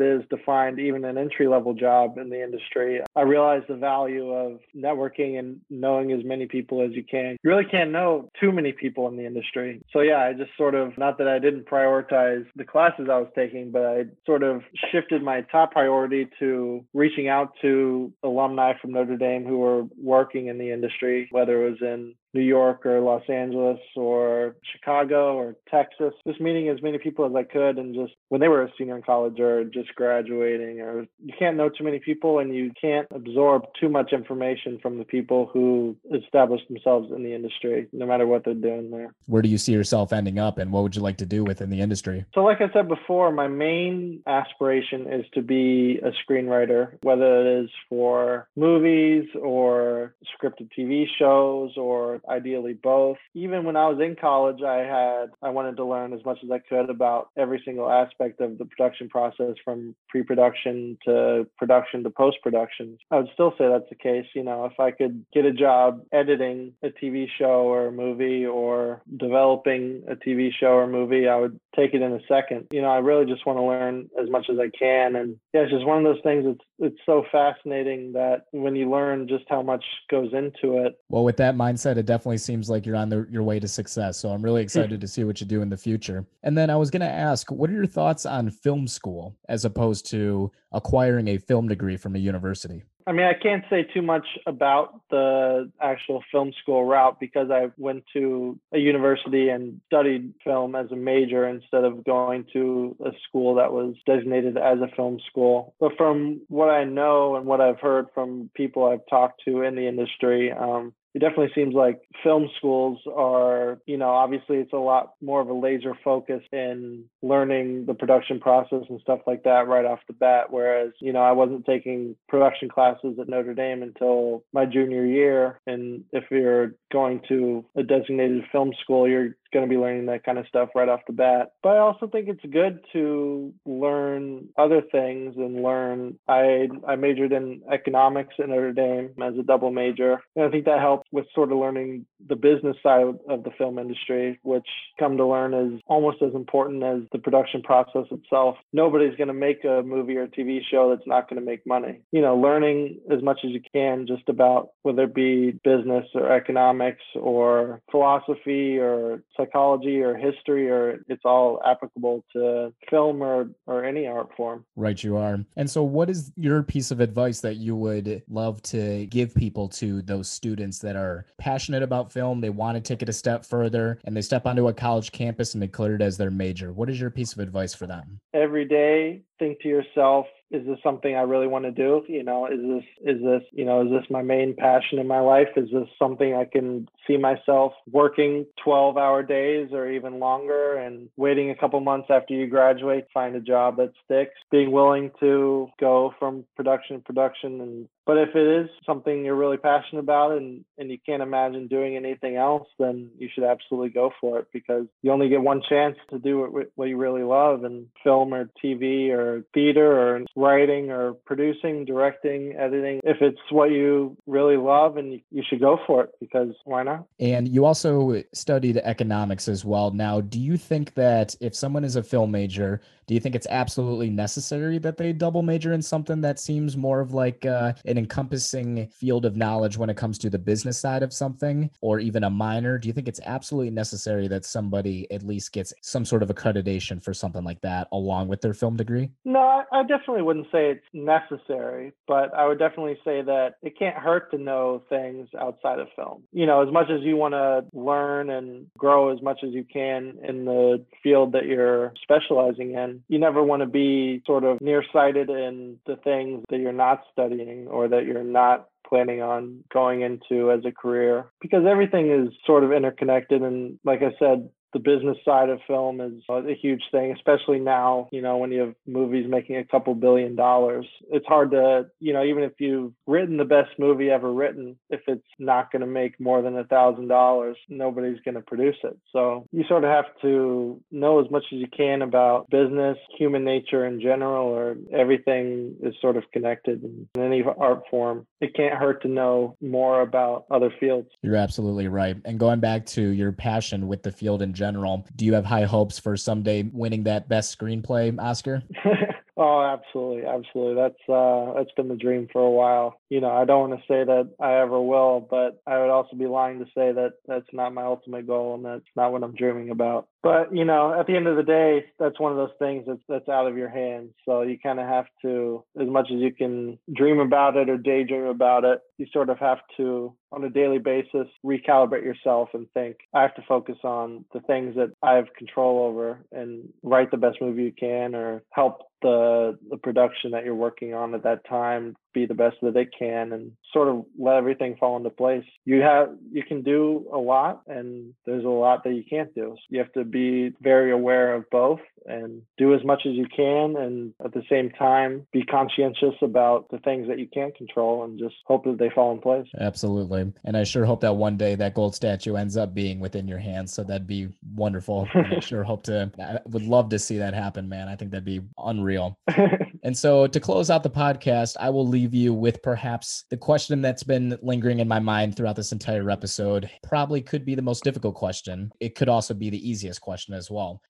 is 0.00 0.22
to 0.30 0.36
find 0.44 0.78
even 0.78 1.04
an 1.04 1.18
entry 1.18 1.46
level 1.46 1.74
job 1.74 2.18
in 2.18 2.30
the 2.30 2.42
industry. 2.42 3.00
I 3.14 3.22
realized 3.22 3.66
the 3.68 3.76
value 3.76 4.30
of 4.30 4.60
networking 4.74 5.38
and 5.38 5.60
knowing 5.68 6.12
as 6.12 6.24
many 6.24 6.46
people 6.46 6.82
as 6.82 6.92
you 6.92 7.04
can 7.04 7.33
you 7.42 7.50
really 7.50 7.64
can't 7.64 7.90
know 7.90 8.30
too 8.40 8.52
many 8.52 8.72
people 8.72 9.08
in 9.08 9.16
the 9.16 9.26
industry. 9.26 9.80
So 9.92 10.00
yeah, 10.00 10.18
I 10.18 10.32
just 10.32 10.50
sort 10.56 10.74
of 10.74 10.96
not 10.98 11.18
that 11.18 11.28
I 11.28 11.38
didn't 11.38 11.66
prioritize 11.66 12.46
the 12.56 12.64
classes 12.64 13.08
I 13.10 13.18
was 13.18 13.30
taking, 13.34 13.70
but 13.70 13.82
I 13.82 14.04
sort 14.26 14.42
of 14.42 14.62
shifted 14.90 15.22
my 15.22 15.42
top 15.42 15.72
priority 15.72 16.28
to 16.38 16.84
reaching 16.94 17.28
out 17.28 17.52
to 17.62 18.12
alumni 18.22 18.72
from 18.80 18.92
Notre 18.92 19.16
Dame 19.16 19.44
who 19.44 19.58
were 19.58 19.84
working 19.96 20.48
in 20.48 20.58
the 20.58 20.70
industry, 20.70 21.28
whether 21.30 21.66
it 21.66 21.70
was 21.70 21.78
in 21.80 22.14
New 22.34 22.42
York 22.42 22.84
or 22.84 23.00
Los 23.00 23.22
Angeles 23.28 23.78
or 23.96 24.56
Chicago 24.72 25.36
or 25.36 25.54
Texas. 25.70 26.12
Just 26.26 26.40
meeting 26.40 26.68
as 26.68 26.82
many 26.82 26.98
people 26.98 27.24
as 27.24 27.34
I 27.34 27.44
could 27.44 27.78
and 27.78 27.94
just 27.94 28.12
when 28.28 28.40
they 28.40 28.48
were 28.48 28.62
a 28.62 28.70
senior 28.76 28.96
in 28.96 29.02
college 29.02 29.38
or 29.40 29.64
just 29.64 29.94
graduating 29.94 30.80
or 30.80 31.06
you 31.24 31.34
can't 31.38 31.56
know 31.56 31.68
too 31.68 31.84
many 31.84 32.00
people 32.00 32.40
and 32.40 32.54
you 32.54 32.72
can't 32.78 33.06
absorb 33.12 33.62
too 33.80 33.88
much 33.88 34.12
information 34.12 34.78
from 34.82 34.98
the 34.98 35.04
people 35.04 35.48
who 35.52 35.96
established 36.12 36.66
themselves 36.68 37.10
in 37.14 37.22
the 37.22 37.34
industry, 37.34 37.86
no 37.92 38.06
matter 38.06 38.26
what 38.26 38.44
they're 38.44 38.54
doing 38.54 38.90
there. 38.90 39.14
Where 39.26 39.42
do 39.42 39.48
you 39.48 39.58
see 39.58 39.72
yourself 39.72 40.12
ending 40.12 40.38
up 40.38 40.58
and 40.58 40.72
what 40.72 40.82
would 40.82 40.96
you 40.96 41.02
like 41.02 41.18
to 41.18 41.26
do 41.26 41.44
within 41.44 41.70
the 41.70 41.80
industry? 41.80 42.24
So 42.34 42.42
like 42.42 42.60
I 42.60 42.72
said 42.72 42.88
before, 42.88 43.30
my 43.32 43.48
main 43.48 44.22
aspiration 44.26 45.12
is 45.12 45.24
to 45.34 45.42
be 45.42 46.00
a 46.02 46.10
screenwriter, 46.10 46.98
whether 47.02 47.40
it 47.40 47.64
is 47.64 47.70
for 47.88 48.48
movies 48.56 49.24
or 49.40 50.14
scripted 50.36 50.70
TV 50.76 51.06
shows 51.18 51.76
or 51.76 52.20
ideally 52.28 52.74
both. 52.74 53.18
Even 53.34 53.64
when 53.64 53.76
I 53.76 53.88
was 53.88 54.00
in 54.00 54.16
college, 54.16 54.62
I 54.62 54.78
had 54.78 55.30
I 55.42 55.50
wanted 55.50 55.76
to 55.76 55.84
learn 55.84 56.12
as 56.12 56.24
much 56.24 56.38
as 56.44 56.50
I 56.50 56.58
could 56.58 56.90
about 56.90 57.28
every 57.36 57.62
single 57.64 57.90
aspect 57.90 58.40
of 58.40 58.58
the 58.58 58.64
production 58.64 59.08
process 59.08 59.54
from 59.64 59.94
pre-production 60.08 60.98
to 61.04 61.46
production 61.58 62.02
to 62.04 62.10
post-production. 62.10 62.98
I 63.10 63.16
would 63.16 63.30
still 63.34 63.52
say 63.58 63.68
that's 63.68 63.88
the 63.88 63.96
case. 63.96 64.26
You 64.34 64.44
know, 64.44 64.64
if 64.66 64.78
I 64.78 64.90
could 64.90 65.24
get 65.32 65.44
a 65.44 65.52
job 65.52 66.02
editing 66.12 66.74
a 66.82 66.88
TV 66.88 67.26
show 67.38 67.66
or 67.66 67.88
a 67.88 67.92
movie 67.92 68.46
or 68.46 69.02
developing 69.16 70.04
a 70.08 70.16
TV 70.16 70.50
show 70.52 70.72
or 70.74 70.86
movie, 70.86 71.28
I 71.28 71.36
would 71.36 71.58
take 71.76 71.94
it 71.94 72.02
in 72.02 72.12
a 72.12 72.20
second. 72.28 72.68
You 72.70 72.82
know, 72.82 72.88
I 72.88 72.98
really 72.98 73.26
just 73.26 73.46
want 73.46 73.58
to 73.58 73.62
learn 73.62 74.08
as 74.20 74.30
much 74.30 74.46
as 74.50 74.58
I 74.58 74.70
can. 74.76 75.16
And 75.16 75.36
yeah, 75.52 75.62
it's 75.62 75.72
just 75.72 75.86
one 75.86 75.98
of 75.98 76.04
those 76.04 76.22
things 76.22 76.44
that's 76.44 76.64
it's 76.78 76.98
so 77.06 77.24
fascinating 77.30 78.12
that 78.12 78.46
when 78.50 78.74
you 78.74 78.90
learn 78.90 79.28
just 79.28 79.44
how 79.48 79.62
much 79.62 79.84
goes 80.10 80.32
into 80.32 80.78
it. 80.78 80.98
Well, 81.08 81.24
with 81.24 81.36
that 81.36 81.54
mindset, 81.54 81.96
it 81.96 82.06
definitely 82.06 82.38
seems 82.38 82.68
like 82.68 82.84
you're 82.84 82.96
on 82.96 83.08
the, 83.08 83.26
your 83.30 83.42
way 83.42 83.60
to 83.60 83.68
success. 83.68 84.18
So 84.18 84.30
I'm 84.30 84.42
really 84.42 84.62
hmm. 84.62 84.66
excited 84.66 85.00
to 85.00 85.08
see 85.08 85.24
what 85.24 85.40
you 85.40 85.46
do 85.46 85.62
in 85.62 85.68
the 85.68 85.76
future. 85.76 86.26
And 86.42 86.56
then 86.56 86.70
I 86.70 86.76
was 86.76 86.90
going 86.90 87.00
to 87.02 87.10
ask, 87.10 87.50
what 87.50 87.70
are 87.70 87.74
your 87.74 87.86
thoughts 87.86 88.26
on 88.26 88.50
film 88.50 88.88
school 88.88 89.36
as 89.48 89.64
opposed 89.64 90.10
to 90.10 90.50
acquiring 90.72 91.28
a 91.28 91.38
film 91.38 91.68
degree 91.68 91.96
from 91.96 92.16
a 92.16 92.18
university? 92.18 92.82
I 93.06 93.12
mean, 93.12 93.26
I 93.26 93.34
can't 93.34 93.64
say 93.68 93.82
too 93.82 94.00
much 94.00 94.26
about 94.46 95.00
the 95.10 95.70
actual 95.80 96.24
film 96.32 96.52
school 96.62 96.84
route 96.84 97.20
because 97.20 97.50
I 97.50 97.70
went 97.76 98.04
to 98.14 98.58
a 98.72 98.78
university 98.78 99.50
and 99.50 99.80
studied 99.86 100.32
film 100.42 100.74
as 100.74 100.90
a 100.90 100.96
major 100.96 101.46
instead 101.46 101.84
of 101.84 102.04
going 102.04 102.46
to 102.54 102.96
a 103.04 103.10
school 103.28 103.56
that 103.56 103.72
was 103.72 103.94
designated 104.06 104.56
as 104.56 104.78
a 104.80 104.88
film 104.96 105.20
school. 105.28 105.74
But 105.80 105.92
from 105.98 106.40
what 106.48 106.70
I 106.70 106.84
know 106.84 107.36
and 107.36 107.44
what 107.44 107.60
I've 107.60 107.80
heard 107.80 108.06
from 108.14 108.50
people 108.54 108.86
I've 108.86 109.06
talked 109.10 109.42
to 109.44 109.62
in 109.62 109.74
the 109.74 109.86
industry, 109.86 110.50
um, 110.50 110.94
it 111.14 111.20
definitely 111.20 111.52
seems 111.54 111.74
like 111.74 112.02
film 112.24 112.48
schools 112.58 112.98
are, 113.16 113.78
you 113.86 113.96
know, 113.96 114.10
obviously 114.10 114.56
it's 114.56 114.72
a 114.72 114.76
lot 114.76 115.14
more 115.22 115.40
of 115.40 115.48
a 115.48 115.54
laser 115.54 115.96
focus 116.02 116.42
in 116.52 117.04
learning 117.22 117.86
the 117.86 117.94
production 117.94 118.40
process 118.40 118.82
and 118.88 119.00
stuff 119.00 119.20
like 119.24 119.44
that 119.44 119.68
right 119.68 119.84
off 119.84 120.00
the 120.08 120.12
bat. 120.12 120.46
Whereas, 120.50 120.90
you 121.00 121.12
know, 121.12 121.20
I 121.20 121.30
wasn't 121.30 121.66
taking 121.66 122.16
production 122.28 122.68
classes 122.68 123.16
at 123.20 123.28
Notre 123.28 123.54
Dame 123.54 123.84
until 123.84 124.42
my 124.52 124.66
junior 124.66 125.06
year. 125.06 125.60
And 125.68 126.02
if 126.12 126.24
you're 126.32 126.74
going 126.92 127.20
to 127.28 127.64
a 127.76 127.84
designated 127.84 128.42
film 128.50 128.72
school, 128.82 129.08
you're 129.08 129.36
going 129.54 129.64
to 129.64 129.70
be 129.70 129.80
learning 129.80 130.06
that 130.06 130.24
kind 130.24 130.36
of 130.36 130.46
stuff 130.48 130.68
right 130.74 130.88
off 130.88 131.00
the 131.06 131.14
bat. 131.14 131.52
But 131.62 131.70
I 131.70 131.78
also 131.78 132.06
think 132.06 132.28
it's 132.28 132.52
good 132.52 132.80
to 132.92 133.54
learn 133.64 134.48
other 134.58 134.82
things 134.82 135.36
and 135.38 135.62
learn. 135.62 136.18
I 136.28 136.68
I 136.86 136.96
majored 136.96 137.32
in 137.32 137.62
economics 137.72 138.34
at 138.38 138.48
Notre 138.50 138.72
Dame 138.72 139.10
as 139.22 139.38
a 139.38 139.42
double 139.42 139.70
major, 139.70 140.20
and 140.36 140.44
I 140.44 140.50
think 140.50 140.66
that 140.66 140.80
helped 140.80 141.08
with 141.12 141.26
sort 141.34 141.52
of 141.52 141.58
learning 141.58 142.04
the 142.28 142.36
business 142.36 142.76
side 142.82 143.06
of 143.28 143.44
the 143.44 143.50
film 143.56 143.78
industry, 143.78 144.38
which 144.42 144.66
come 144.98 145.16
to 145.16 145.26
learn 145.26 145.54
is 145.54 145.80
almost 145.86 146.22
as 146.22 146.34
important 146.34 146.82
as 146.82 147.02
the 147.12 147.18
production 147.18 147.62
process 147.62 148.06
itself. 148.10 148.56
Nobody's 148.72 149.16
going 149.16 149.28
to 149.28 149.34
make 149.34 149.64
a 149.64 149.82
movie 149.82 150.16
or 150.16 150.26
TV 150.26 150.60
show 150.68 150.90
that's 150.90 151.06
not 151.06 151.28
going 151.28 151.40
to 151.40 151.46
make 151.46 151.66
money. 151.66 152.00
You 152.12 152.20
know, 152.20 152.36
learning 152.36 152.98
as 153.10 153.22
much 153.22 153.40
as 153.44 153.50
you 153.52 153.60
can 153.72 154.06
just 154.06 154.28
about 154.28 154.70
whether 154.82 155.04
it 155.04 155.14
be 155.14 155.52
business 155.62 156.06
or 156.14 156.32
economics 156.32 157.04
or 157.14 157.80
philosophy 157.90 158.78
or 158.78 159.22
psychology 159.44 160.00
or 160.00 160.16
history 160.16 160.70
or 160.70 161.04
it's 161.08 161.24
all 161.24 161.60
applicable 161.64 162.24
to 162.32 162.72
film 162.90 163.22
or 163.22 163.50
or 163.66 163.84
any 163.84 164.06
art 164.06 164.30
form. 164.36 164.64
Right 164.76 165.02
you 165.02 165.16
are. 165.16 165.38
And 165.56 165.70
so 165.70 165.82
what 165.82 166.10
is 166.10 166.32
your 166.36 166.62
piece 166.62 166.90
of 166.90 167.00
advice 167.00 167.40
that 167.40 167.56
you 167.56 167.76
would 167.76 168.22
love 168.28 168.62
to 168.62 169.06
give 169.06 169.34
people 169.34 169.68
to 169.68 170.02
those 170.02 170.28
students 170.28 170.78
that 170.80 170.96
are 170.96 171.26
passionate 171.38 171.82
about 171.82 172.12
film, 172.12 172.40
they 172.40 172.50
want 172.50 172.76
to 172.76 172.80
take 172.80 173.02
it 173.02 173.08
a 173.08 173.12
step 173.12 173.44
further 173.44 173.98
and 174.04 174.16
they 174.16 174.22
step 174.22 174.46
onto 174.46 174.68
a 174.68 174.72
college 174.72 175.12
campus 175.12 175.54
and 175.54 175.60
declare 175.60 175.94
it 175.94 176.02
as 176.02 176.16
their 176.16 176.30
major? 176.30 176.72
What 176.72 176.90
is 176.90 177.00
your 177.00 177.10
piece 177.10 177.32
of 177.32 177.38
advice 177.38 177.74
for 177.74 177.86
them? 177.86 178.20
Every 178.32 178.64
day 178.64 179.22
think 179.38 179.60
to 179.60 179.68
yourself, 179.68 180.26
is 180.54 180.66
this 180.66 180.78
something 180.82 181.14
I 181.14 181.22
really 181.22 181.46
want 181.46 181.64
to 181.64 181.70
do? 181.70 182.04
You 182.08 182.22
know, 182.22 182.46
is 182.46 182.60
this 182.60 183.14
is 183.16 183.22
this 183.22 183.42
you 183.52 183.64
know 183.64 183.82
is 183.82 183.90
this 183.90 184.08
my 184.10 184.22
main 184.22 184.54
passion 184.54 184.98
in 184.98 185.06
my 185.06 185.20
life? 185.20 185.48
Is 185.56 185.70
this 185.72 185.88
something 185.98 186.34
I 186.34 186.44
can 186.44 186.88
see 187.06 187.16
myself 187.16 187.72
working 187.90 188.46
12 188.62 188.96
hour 188.96 189.22
days 189.22 189.70
or 189.72 189.90
even 189.90 190.20
longer 190.20 190.76
and 190.76 191.08
waiting 191.16 191.50
a 191.50 191.56
couple 191.56 191.80
months 191.80 192.08
after 192.10 192.34
you 192.34 192.46
graduate 192.46 193.06
find 193.12 193.34
a 193.34 193.40
job 193.40 193.76
that 193.78 193.92
sticks 194.04 194.38
being 194.50 194.70
willing 194.70 195.10
to 195.20 195.68
go 195.80 196.14
from 196.18 196.44
production 196.56 196.96
to 196.96 197.02
production 197.02 197.60
and 197.60 197.88
But 198.06 198.18
if 198.18 198.34
it 198.34 198.64
is 198.64 198.70
something 198.84 199.24
you're 199.24 199.34
really 199.34 199.56
passionate 199.56 200.00
about 200.00 200.32
and, 200.32 200.64
and 200.78 200.90
you 200.90 200.98
can't 201.04 201.22
imagine 201.22 201.68
doing 201.68 201.96
anything 201.96 202.36
else, 202.36 202.68
then 202.78 203.10
you 203.18 203.28
should 203.34 203.44
absolutely 203.44 203.90
go 203.90 204.10
for 204.20 204.38
it 204.38 204.48
because 204.52 204.86
you 205.02 205.10
only 205.10 205.28
get 205.28 205.40
one 205.40 205.62
chance 205.66 205.96
to 206.10 206.18
do 206.18 206.40
what, 206.40 206.66
what 206.74 206.88
you 206.88 206.96
really 206.96 207.22
love 207.22 207.64
and 207.64 207.86
film 208.02 208.34
or 208.34 208.50
TV 208.62 209.10
or 209.10 209.44
theater 209.54 209.98
or 209.98 210.20
writing 210.36 210.90
or 210.90 211.14
producing, 211.24 211.84
directing, 211.84 212.54
editing. 212.58 213.00
If 213.04 213.18
it's 213.20 213.40
what 213.50 213.70
you 213.70 214.16
really 214.26 214.56
love 214.56 214.96
and 214.96 215.14
you, 215.14 215.20
you 215.30 215.42
should 215.48 215.60
go 215.60 215.78
for 215.86 216.04
it 216.04 216.10
because 216.20 216.54
why 216.64 216.82
not? 216.82 217.06
And 217.18 217.48
you 217.48 217.64
also 217.64 218.22
studied 218.32 218.76
economics 218.78 219.48
as 219.48 219.64
well. 219.64 219.90
Now, 219.90 220.20
do 220.20 220.38
you 220.38 220.56
think 220.56 220.94
that 220.94 221.36
if 221.40 221.54
someone 221.54 221.84
is 221.84 221.96
a 221.96 222.02
film 222.02 222.30
major, 222.30 222.80
do 223.06 223.14
you 223.14 223.20
think 223.20 223.34
it's 223.34 223.46
absolutely 223.50 224.10
necessary 224.10 224.78
that 224.78 224.96
they 224.96 225.12
double 225.12 225.42
major 225.42 225.72
in 225.72 225.82
something 225.82 226.20
that 226.22 226.38
seems 226.38 226.76
more 226.76 227.00
of 227.00 227.12
like 227.12 227.44
uh, 227.46 227.72
an 227.84 227.98
encompassing 227.98 228.88
field 228.88 229.24
of 229.24 229.36
knowledge 229.36 229.76
when 229.76 229.90
it 229.90 229.96
comes 229.96 230.18
to 230.18 230.30
the 230.30 230.38
business 230.38 230.78
side 230.78 231.02
of 231.02 231.12
something, 231.12 231.70
or 231.80 231.98
even 231.98 232.24
a 232.24 232.30
minor? 232.30 232.78
Do 232.78 232.88
you 232.88 232.92
think 232.92 233.08
it's 233.08 233.20
absolutely 233.24 233.70
necessary 233.70 234.28
that 234.28 234.44
somebody 234.44 235.10
at 235.10 235.22
least 235.22 235.52
gets 235.52 235.72
some 235.82 236.04
sort 236.04 236.22
of 236.22 236.28
accreditation 236.28 237.02
for 237.02 237.14
something 237.14 237.44
like 237.44 237.60
that 237.62 237.88
along 237.92 238.28
with 238.28 238.40
their 238.40 238.54
film 238.54 238.76
degree? 238.76 239.10
No, 239.24 239.62
I, 239.70 239.82
definitely 239.82 240.22
wouldn't 240.22 240.46
say 240.50 240.70
it's 240.70 240.84
necessary, 240.92 241.92
but 242.06 242.34
I 242.34 242.46
would 242.46 242.58
definitely 242.58 242.98
say 243.04 243.22
that 243.22 243.56
it 243.62 243.78
can't 243.78 243.96
hurt 243.96 244.30
to 244.30 244.38
know 244.38 244.82
things 244.88 245.28
outside 245.38 245.78
of 245.78 245.88
film. 245.94 246.22
You 246.32 246.46
know, 246.46 246.66
as 246.66 246.72
much 246.72 246.90
as 246.90 247.02
you 247.02 247.16
want 247.16 247.34
to 247.34 247.64
learn 247.78 248.30
and 248.30 248.66
grow 248.78 249.14
as 249.14 249.22
much 249.22 249.40
as 249.44 249.52
you 249.52 249.64
can 249.64 250.18
in 250.26 250.44
the 250.44 250.84
field 251.02 251.32
that 251.32 251.46
you're 251.46 251.92
specializing 252.02 252.72
in, 252.72 252.93
you 253.08 253.18
never 253.18 253.42
want 253.42 253.60
to 253.60 253.66
be 253.66 254.22
sort 254.26 254.44
of 254.44 254.60
nearsighted 254.60 255.30
in 255.30 255.78
the 255.86 255.96
things 255.96 256.44
that 256.50 256.58
you're 256.58 256.72
not 256.72 257.02
studying 257.12 257.66
or 257.68 257.88
that 257.88 258.04
you're 258.06 258.24
not 258.24 258.68
planning 258.86 259.22
on 259.22 259.64
going 259.72 260.02
into 260.02 260.50
as 260.50 260.60
a 260.64 260.72
career 260.72 261.26
because 261.40 261.64
everything 261.68 262.10
is 262.10 262.32
sort 262.46 262.64
of 262.64 262.72
interconnected. 262.72 263.42
And 263.42 263.78
like 263.84 264.02
i 264.02 264.12
said 264.18 264.48
the 264.74 264.80
business 264.80 265.16
side 265.24 265.48
of 265.48 265.60
film 265.66 266.00
is 266.00 266.22
a 266.28 266.54
huge 266.60 266.82
thing, 266.90 267.12
especially 267.12 267.60
now, 267.60 268.08
you 268.12 268.20
know, 268.20 268.36
when 268.36 268.52
you 268.52 268.60
have 268.60 268.74
movies 268.86 269.24
making 269.28 269.56
a 269.56 269.64
couple 269.64 269.94
billion 269.94 270.36
dollars. 270.36 270.86
It's 271.10 271.26
hard 271.26 271.52
to, 271.52 271.86
you 272.00 272.12
know, 272.12 272.24
even 272.24 272.42
if 272.42 272.52
you've 272.58 272.92
written 273.06 273.38
the 273.38 273.44
best 273.44 273.70
movie 273.78 274.10
ever 274.10 274.30
written, 274.30 274.76
if 274.90 275.00
it's 275.06 275.22
not 275.38 275.72
going 275.72 275.80
to 275.80 275.86
make 275.86 276.20
more 276.20 276.42
than 276.42 276.58
a 276.58 276.64
thousand 276.64 277.08
dollars, 277.08 277.56
nobody's 277.68 278.20
going 278.24 278.34
to 278.34 278.40
produce 278.42 278.76
it. 278.84 278.98
So 279.12 279.46
you 279.52 279.64
sort 279.68 279.84
of 279.84 279.90
have 279.90 280.06
to 280.22 280.80
know 280.90 281.24
as 281.24 281.30
much 281.30 281.44
as 281.52 281.58
you 281.58 281.68
can 281.74 282.02
about 282.02 282.50
business, 282.50 282.98
human 283.16 283.44
nature 283.44 283.86
in 283.86 284.00
general, 284.00 284.48
or 284.48 284.76
everything 284.92 285.76
is 285.82 285.94
sort 286.00 286.16
of 286.16 286.24
connected 286.32 286.82
in 286.82 287.08
any 287.16 287.42
art 287.58 287.84
form. 287.90 288.26
It 288.40 288.54
can't 288.54 288.74
hurt 288.74 289.02
to 289.02 289.08
know 289.08 289.56
more 289.60 290.02
about 290.02 290.46
other 290.50 290.72
fields. 290.80 291.08
You're 291.22 291.36
absolutely 291.36 291.88
right. 291.88 292.16
And 292.24 292.38
going 292.38 292.60
back 292.60 292.86
to 292.86 293.02
your 293.02 293.30
passion 293.32 293.86
with 293.86 294.02
the 294.02 294.10
field 294.10 294.42
in 294.42 294.52
general, 294.52 294.63
general. 294.64 295.06
Do 295.14 295.24
you 295.24 295.34
have 295.34 295.44
high 295.44 295.64
hopes 295.64 295.98
for 295.98 296.16
someday 296.16 296.62
winning 296.62 297.04
that 297.04 297.28
best 297.28 297.56
screenplay 297.58 298.18
Oscar? 298.18 298.62
oh, 299.36 299.60
absolutely, 299.62 300.24
absolutely. 300.24 300.74
That's 300.74 301.08
uh, 301.08 301.52
that's 301.56 301.72
been 301.76 301.88
the 301.88 301.96
dream 301.96 302.28
for 302.32 302.42
a 302.42 302.50
while. 302.50 302.98
You 303.10 303.20
know, 303.20 303.30
I 303.30 303.44
don't 303.44 303.68
want 303.68 303.80
to 303.80 303.86
say 303.86 304.04
that 304.04 304.30
I 304.40 304.60
ever 304.60 304.80
will, 304.80 305.20
but 305.20 305.62
I 305.66 305.78
would 305.80 305.90
also 305.90 306.16
be 306.16 306.26
lying 306.26 306.60
to 306.60 306.66
say 306.66 306.92
that 306.92 307.14
that's 307.26 307.52
not 307.52 307.74
my 307.74 307.82
ultimate 307.84 308.26
goal 308.26 308.54
and 308.54 308.64
that's 308.64 308.90
not 308.96 309.12
what 309.12 309.22
I'm 309.22 309.34
dreaming 309.34 309.70
about. 309.70 310.08
But 310.24 310.56
you 310.56 310.64
know, 310.64 310.98
at 310.98 311.06
the 311.06 311.14
end 311.14 311.26
of 311.26 311.36
the 311.36 311.42
day, 311.42 311.84
that's 311.98 312.18
one 312.18 312.32
of 312.32 312.38
those 312.38 312.56
things 312.58 312.84
that's 312.86 313.02
that's 313.10 313.28
out 313.28 313.46
of 313.46 313.58
your 313.58 313.68
hands. 313.68 314.12
So 314.24 314.40
you 314.40 314.58
kind 314.58 314.80
of 314.80 314.88
have 314.88 315.04
to, 315.20 315.62
as 315.78 315.86
much 315.86 316.06
as 316.10 316.18
you 316.18 316.32
can 316.32 316.78
dream 316.94 317.20
about 317.20 317.58
it 317.58 317.68
or 317.68 317.76
daydream 317.76 318.24
about 318.24 318.64
it, 318.64 318.80
you 318.96 319.06
sort 319.12 319.28
of 319.28 319.38
have 319.38 319.58
to, 319.76 320.16
on 320.32 320.42
a 320.42 320.48
daily 320.48 320.78
basis, 320.78 321.28
recalibrate 321.44 322.04
yourself 322.04 322.48
and 322.54 322.66
think, 322.72 322.96
I 323.12 323.20
have 323.20 323.34
to 323.34 323.44
focus 323.46 323.76
on 323.84 324.24
the 324.32 324.40
things 324.40 324.76
that 324.76 324.92
I 325.02 325.12
have 325.12 325.26
control 325.36 325.86
over 325.86 326.24
and 326.32 326.72
write 326.82 327.10
the 327.10 327.18
best 327.18 327.42
movie 327.42 327.64
you 327.64 327.72
can 327.78 328.14
or 328.14 328.42
help 328.50 328.80
the 329.02 329.58
the 329.68 329.76
production 329.76 330.30
that 330.30 330.46
you're 330.46 330.54
working 330.54 330.94
on 330.94 331.14
at 331.14 331.24
that 331.24 331.46
time 331.46 331.94
be 332.14 332.26
the 332.26 332.34
best 332.34 332.56
that 332.62 332.72
they 332.74 332.86
can 332.86 333.32
and 333.32 333.52
sort 333.72 333.88
of 333.88 334.04
let 334.18 334.36
everything 334.36 334.76
fall 334.76 334.96
into 334.96 335.10
place. 335.10 335.44
You 335.64 335.82
have 335.82 336.10
you 336.32 336.42
can 336.42 336.62
do 336.62 337.06
a 337.12 337.18
lot 337.18 337.62
and 337.66 338.14
there's 338.24 338.44
a 338.44 338.48
lot 338.48 338.84
that 338.84 338.94
you 338.94 339.04
can't 339.08 339.34
do. 339.34 339.54
So 339.56 339.62
you 339.68 339.78
have 339.80 339.92
to 339.92 340.04
be 340.04 340.52
very 340.62 340.92
aware 340.92 341.34
of 341.34 341.50
both 341.50 341.80
and 342.06 342.42
do 342.58 342.74
as 342.74 342.84
much 342.84 343.02
as 343.06 343.14
you 343.14 343.26
can 343.34 343.76
and 343.76 344.12
at 344.24 344.32
the 344.32 344.42
same 344.48 344.70
time 344.70 345.26
be 345.32 345.42
conscientious 345.42 346.14
about 346.22 346.68
the 346.70 346.78
things 346.78 347.08
that 347.08 347.18
you 347.18 347.26
can't 347.26 347.56
control 347.56 348.04
and 348.04 348.18
just 348.18 348.34
hope 348.46 348.64
that 348.64 348.78
they 348.78 348.90
fall 348.90 349.12
in 349.12 349.20
place. 349.20 349.46
Absolutely. 349.58 350.32
And 350.44 350.56
I 350.56 350.64
sure 350.64 350.84
hope 350.84 351.00
that 351.00 351.16
one 351.16 351.36
day 351.36 351.54
that 351.54 351.74
gold 351.74 351.94
statue 351.94 352.36
ends 352.36 352.56
up 352.56 352.74
being 352.74 353.00
within 353.00 353.26
your 353.26 353.38
hands. 353.38 353.72
So 353.72 353.82
that'd 353.82 354.06
be 354.06 354.28
wonderful. 354.54 355.08
I 355.14 355.40
sure 355.40 355.64
hope 355.64 355.84
to 355.84 356.10
I 356.20 356.38
would 356.46 356.62
love 356.62 356.90
to 356.90 356.98
see 356.98 357.18
that 357.18 357.34
happen, 357.34 357.68
man. 357.68 357.88
I 357.88 357.96
think 357.96 358.10
that'd 358.10 358.24
be 358.24 358.42
unreal. 358.58 359.18
and 359.84 359.96
so 359.96 360.26
to 360.26 360.40
close 360.40 360.70
out 360.70 360.82
the 360.82 360.90
podcast, 360.90 361.56
I 361.60 361.68
will 361.68 361.86
leave 361.86 362.14
you 362.14 362.32
with 362.32 362.62
perhaps 362.62 363.24
the 363.28 363.36
question 363.36 363.82
that's 363.82 364.02
been 364.02 364.38
lingering 364.40 364.80
in 364.80 364.88
my 364.88 364.98
mind 364.98 365.36
throughout 365.36 365.56
this 365.56 365.72
entire 365.72 366.10
episode. 366.10 366.70
Probably 366.82 367.20
could 367.20 367.44
be 367.44 367.54
the 367.54 367.62
most 367.62 367.84
difficult 367.84 368.14
question. 368.14 368.72
It 368.80 368.94
could 368.94 369.10
also 369.10 369.34
be 369.34 369.50
the 369.50 369.68
easiest 369.70 370.00
question 370.00 370.32
as 370.32 370.50
well. 370.50 370.80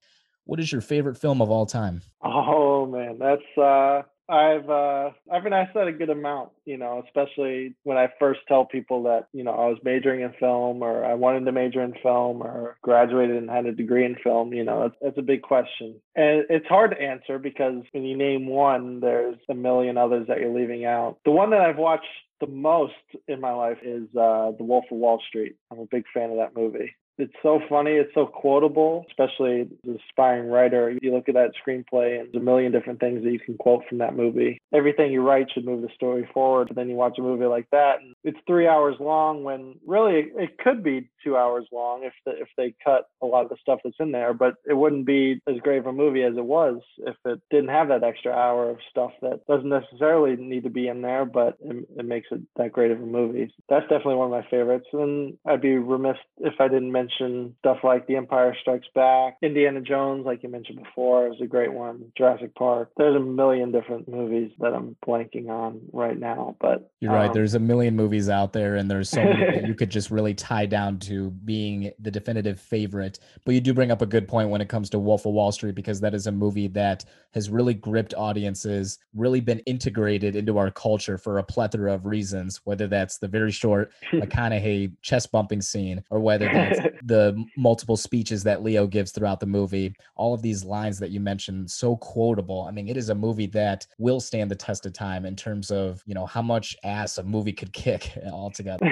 What 0.45 0.61
is 0.61 0.71
your 0.71 0.81
favorite 0.81 1.19
film 1.19 1.43
of 1.43 1.51
all 1.51 1.67
time? 1.67 2.03
Oh 2.23 2.87
man, 2.87 3.19
that's 3.19 3.59
uh 3.59 4.03
I've 4.29 4.71
uh 4.71 5.11
I've 5.31 5.43
been 5.43 5.53
asked 5.53 5.75
that 5.75 5.87
a 5.87 5.93
good 5.93 6.09
amount, 6.09 6.51
you 6.65 6.79
know, 6.79 7.03
especially 7.07 7.75
when 7.83 7.99
I 7.99 8.09
first 8.19 8.41
tell 8.49 8.65
people 8.65 9.03
that, 9.03 9.27
you 9.33 9.45
know, 9.45 9.51
I 9.51 9.67
was 9.67 9.79
majoring 9.85 10.23
in 10.23 10.33
film 10.41 10.83
or 10.83 11.05
I 11.05 11.15
wanted 11.15 11.45
to 11.45 11.53
major 11.53 11.83
in 11.83 11.93
film 12.03 12.43
or 12.43 12.79
graduated 12.83 13.37
and 13.37 13.51
had 13.51 13.67
a 13.67 13.73
degree 13.73 14.05
in 14.05 14.17
film, 14.25 14.55
you 14.55 14.65
know, 14.65 14.83
that's, 14.83 14.95
that's 15.03 15.19
a 15.19 15.23
big 15.23 15.43
question. 15.43 16.01
And 16.17 16.45
it's 16.49 16.67
hard 16.67 16.93
to 16.93 17.01
answer 17.01 17.39
because 17.39 17.83
when 17.93 18.05
you 18.05 18.17
name 18.17 18.47
one, 18.47 19.01
there's 19.01 19.37
a 19.51 19.55
million 19.55 19.99
others 19.99 20.27
that 20.29 20.41
you're 20.41 20.59
leaving 20.59 20.87
out. 20.87 21.19
The 21.27 21.31
one 21.31 21.51
that 21.51 21.61
I've 21.61 21.79
watched 21.79 22.07
the 22.41 22.47
most 22.47 22.93
in 23.29 23.41
my 23.41 23.53
life 23.53 23.79
is 23.83 24.05
uh, 24.17 24.53
The 24.57 24.65
Wolf 24.65 24.85
of 24.91 24.97
Wall 24.97 25.21
Street. 25.29 25.57
I'm 25.71 25.81
a 25.81 25.87
big 25.87 26.05
fan 26.15 26.31
of 26.31 26.37
that 26.37 26.57
movie. 26.57 26.95
It's 27.19 27.33
so 27.43 27.61
funny. 27.69 27.93
It's 27.93 28.13
so 28.15 28.27
quotable, 28.27 29.07
especially 29.09 29.63
as 29.63 29.67
an 29.85 29.99
aspiring 30.09 30.49
writer. 30.49 30.97
You 31.01 31.15
look 31.15 31.29
at 31.29 31.35
that 31.35 31.53
screenplay 31.55 32.19
and 32.19 32.33
there's 32.33 32.43
a 32.43 32.45
million 32.45 32.73
different 32.73 33.01
things 33.01 33.23
that 33.23 33.31
you 33.31 33.39
can 33.39 33.57
quote 33.57 33.85
from 33.89 33.99
that 33.99 34.17
movie. 34.17 34.61
Everything 34.73 35.13
you 35.13 35.23
write 35.23 35.47
should 35.53 35.65
move 35.65 35.83
the 35.83 35.89
story 35.95 36.29
forward. 36.35 36.69
But 36.69 36.77
then 36.77 36.89
you 36.89 36.97
watch 36.97 37.19
a 37.19 37.23
movie 37.23 37.47
like 37.47 37.69
that 37.71 38.01
and 38.01 38.15
it's 38.25 38.39
three 38.47 38.67
hours 38.67 38.97
long 38.99 39.45
when 39.45 39.77
really 39.87 40.33
it 40.37 40.59
could 40.59 40.83
be 40.83 41.09
two 41.23 41.37
hours 41.37 41.67
long 41.73 42.03
if 42.05 42.13
the, 42.27 42.33
if 42.33 42.49
they 42.57 42.75
cut 42.85 43.09
a 43.23 43.27
lot 43.27 43.45
of 43.45 43.51
the 43.51 43.57
stuff 43.61 43.79
that's 43.85 43.97
in 44.01 44.11
there. 44.11 44.35
But 44.35 44.55
it 44.69 44.75
wouldn't 44.75 45.07
be 45.07 45.41
as 45.49 45.61
great 45.61 45.79
of 45.79 45.87
a 45.87 45.93
movie 45.93 46.25
as 46.25 46.37
it 46.37 46.45
was 46.45 46.81
if 46.99 47.17
it 47.25 47.41
didn't 47.51 47.71
have 47.71 47.89
that 47.89 48.03
extra 48.03 48.33
hour 48.33 48.71
of 48.71 48.79
stuff 48.91 49.13
that 49.23 49.47
doesn't 49.47 49.69
necessarily 49.69 50.37
need 50.37 50.65
to 50.65 50.71
be 50.71 50.89
in 50.89 51.03
there, 51.03 51.25
but 51.25 51.57
it, 51.65 51.89
it 51.97 52.05
makes 52.05 52.29
it 52.33 52.41
that 52.57 52.73
great 52.73 52.91
of 52.91 53.01
a 53.01 53.07
movie. 53.07 53.55
That's 53.69 53.85
definitely 53.85 54.17
one 54.17 54.33
of 54.33 54.45
my 54.45 54.51
favorites. 54.51 54.89
And 54.93 55.39
I'd 55.47 55.61
be 55.61 55.77
remiss 55.77 56.17
if 56.39 56.55
I 56.59 56.69
didn't 56.69 56.93
mention 56.93 57.04
mention 57.05 57.55
stuff 57.61 57.79
like 57.83 58.07
The 58.07 58.17
Empire 58.17 58.57
Strikes 58.61 58.87
Back, 58.95 59.37
Indiana 59.43 59.81
Jones, 59.81 60.25
like 60.25 60.43
you 60.43 60.49
mentioned 60.49 60.83
before, 60.83 61.29
is 61.29 61.41
a 61.41 61.47
great 61.47 61.73
one. 61.73 62.13
Jurassic 62.17 62.55
Park. 62.55 62.91
There's 62.97 63.17
a 63.17 63.21
million 63.21 63.73
different 63.73 64.09
movies 64.09 64.51
that 64.59 64.75
I'm 64.75 64.97
blanking 65.07 65.49
on 65.49 65.81
right 65.93 66.19
now, 66.19 66.57
but 66.61 66.91
you're 67.01 67.13
um, 67.13 67.17
right. 67.17 67.33
There's 67.33 67.55
a 67.55 67.59
million 67.59 67.97
movies 67.97 68.29
out 68.29 68.53
there, 68.53 68.77
and 68.77 68.91
there's 68.91 69.11
so 69.11 69.23
many 69.23 69.45
that 69.45 69.67
you 69.67 69.75
could 69.79 69.91
just 69.91 70.11
really 70.11 70.35
tie 70.35 70.67
down 70.67 70.99
to 71.01 71.31
being 71.31 71.93
the 71.99 72.11
definitive 72.11 72.61
favorite. 72.61 73.19
But 73.45 73.55
you 73.55 73.61
do 73.61 73.75
bring 73.75 73.91
up 73.91 74.03
a 74.03 74.07
good 74.07 74.27
point 74.29 74.51
when 74.51 74.61
it 74.61 74.69
comes 74.69 74.91
to 74.91 74.99
Wolf 74.99 75.27
of 75.27 75.33
Wall 75.33 75.53
Street 75.53 75.75
because 75.75 76.01
that 76.01 76.15
is 76.15 76.27
a 76.27 76.33
movie 76.33 76.69
that 76.69 77.05
has 77.33 77.51
really 77.51 77.75
gripped 77.75 78.15
audiences, 78.15 78.99
really 79.15 79.41
been 79.41 79.61
integrated 79.61 80.37
into 80.37 80.59
our 80.59 80.71
culture 80.71 81.19
for 81.19 81.39
a 81.39 81.43
plethora 81.43 81.93
of 81.93 82.07
reasons. 82.07 82.61
Whether 82.65 82.87
that's 82.87 83.19
the 83.19 83.29
very 83.29 83.53
short 83.53 83.93
McConaughey 84.13 84.93
chest 85.03 85.33
bumping 85.33 85.61
scene, 85.61 86.03
or 86.11 86.21
whether 86.21 86.47
that's 86.47 86.81
the 87.03 87.45
multiple 87.57 87.97
speeches 87.97 88.43
that 88.45 88.63
Leo 88.63 88.87
gives 88.87 89.13
throughout 89.13 89.41
the 89.41 89.47
movie, 89.47 89.95
all 90.17 90.35
of 90.35 90.43
these 90.43 90.65
lines 90.65 90.99
that 90.99 91.11
you 91.11 91.21
mentioned, 91.21 91.71
so 91.71 91.97
quotable. 91.97 92.63
I 92.63 92.71
mean, 92.71 92.89
it 92.89 92.97
is 92.97 93.09
a 93.09 93.15
movie 93.15 93.47
that 93.49 93.87
will 93.99 94.21
stand 94.21 94.51
the 94.51 94.57
test 94.57 94.87
of 94.87 94.93
time 94.93 95.25
in 95.25 95.37
terms 95.37 95.71
of, 95.71 96.03
you 96.07 96.15
know, 96.15 96.27
how 96.27 96.43
much 96.43 96.77
ass 96.85 97.19
a 97.19 97.23
movie 97.23 97.53
could 97.53 97.73
kick 97.73 98.13
altogether. 98.27 98.87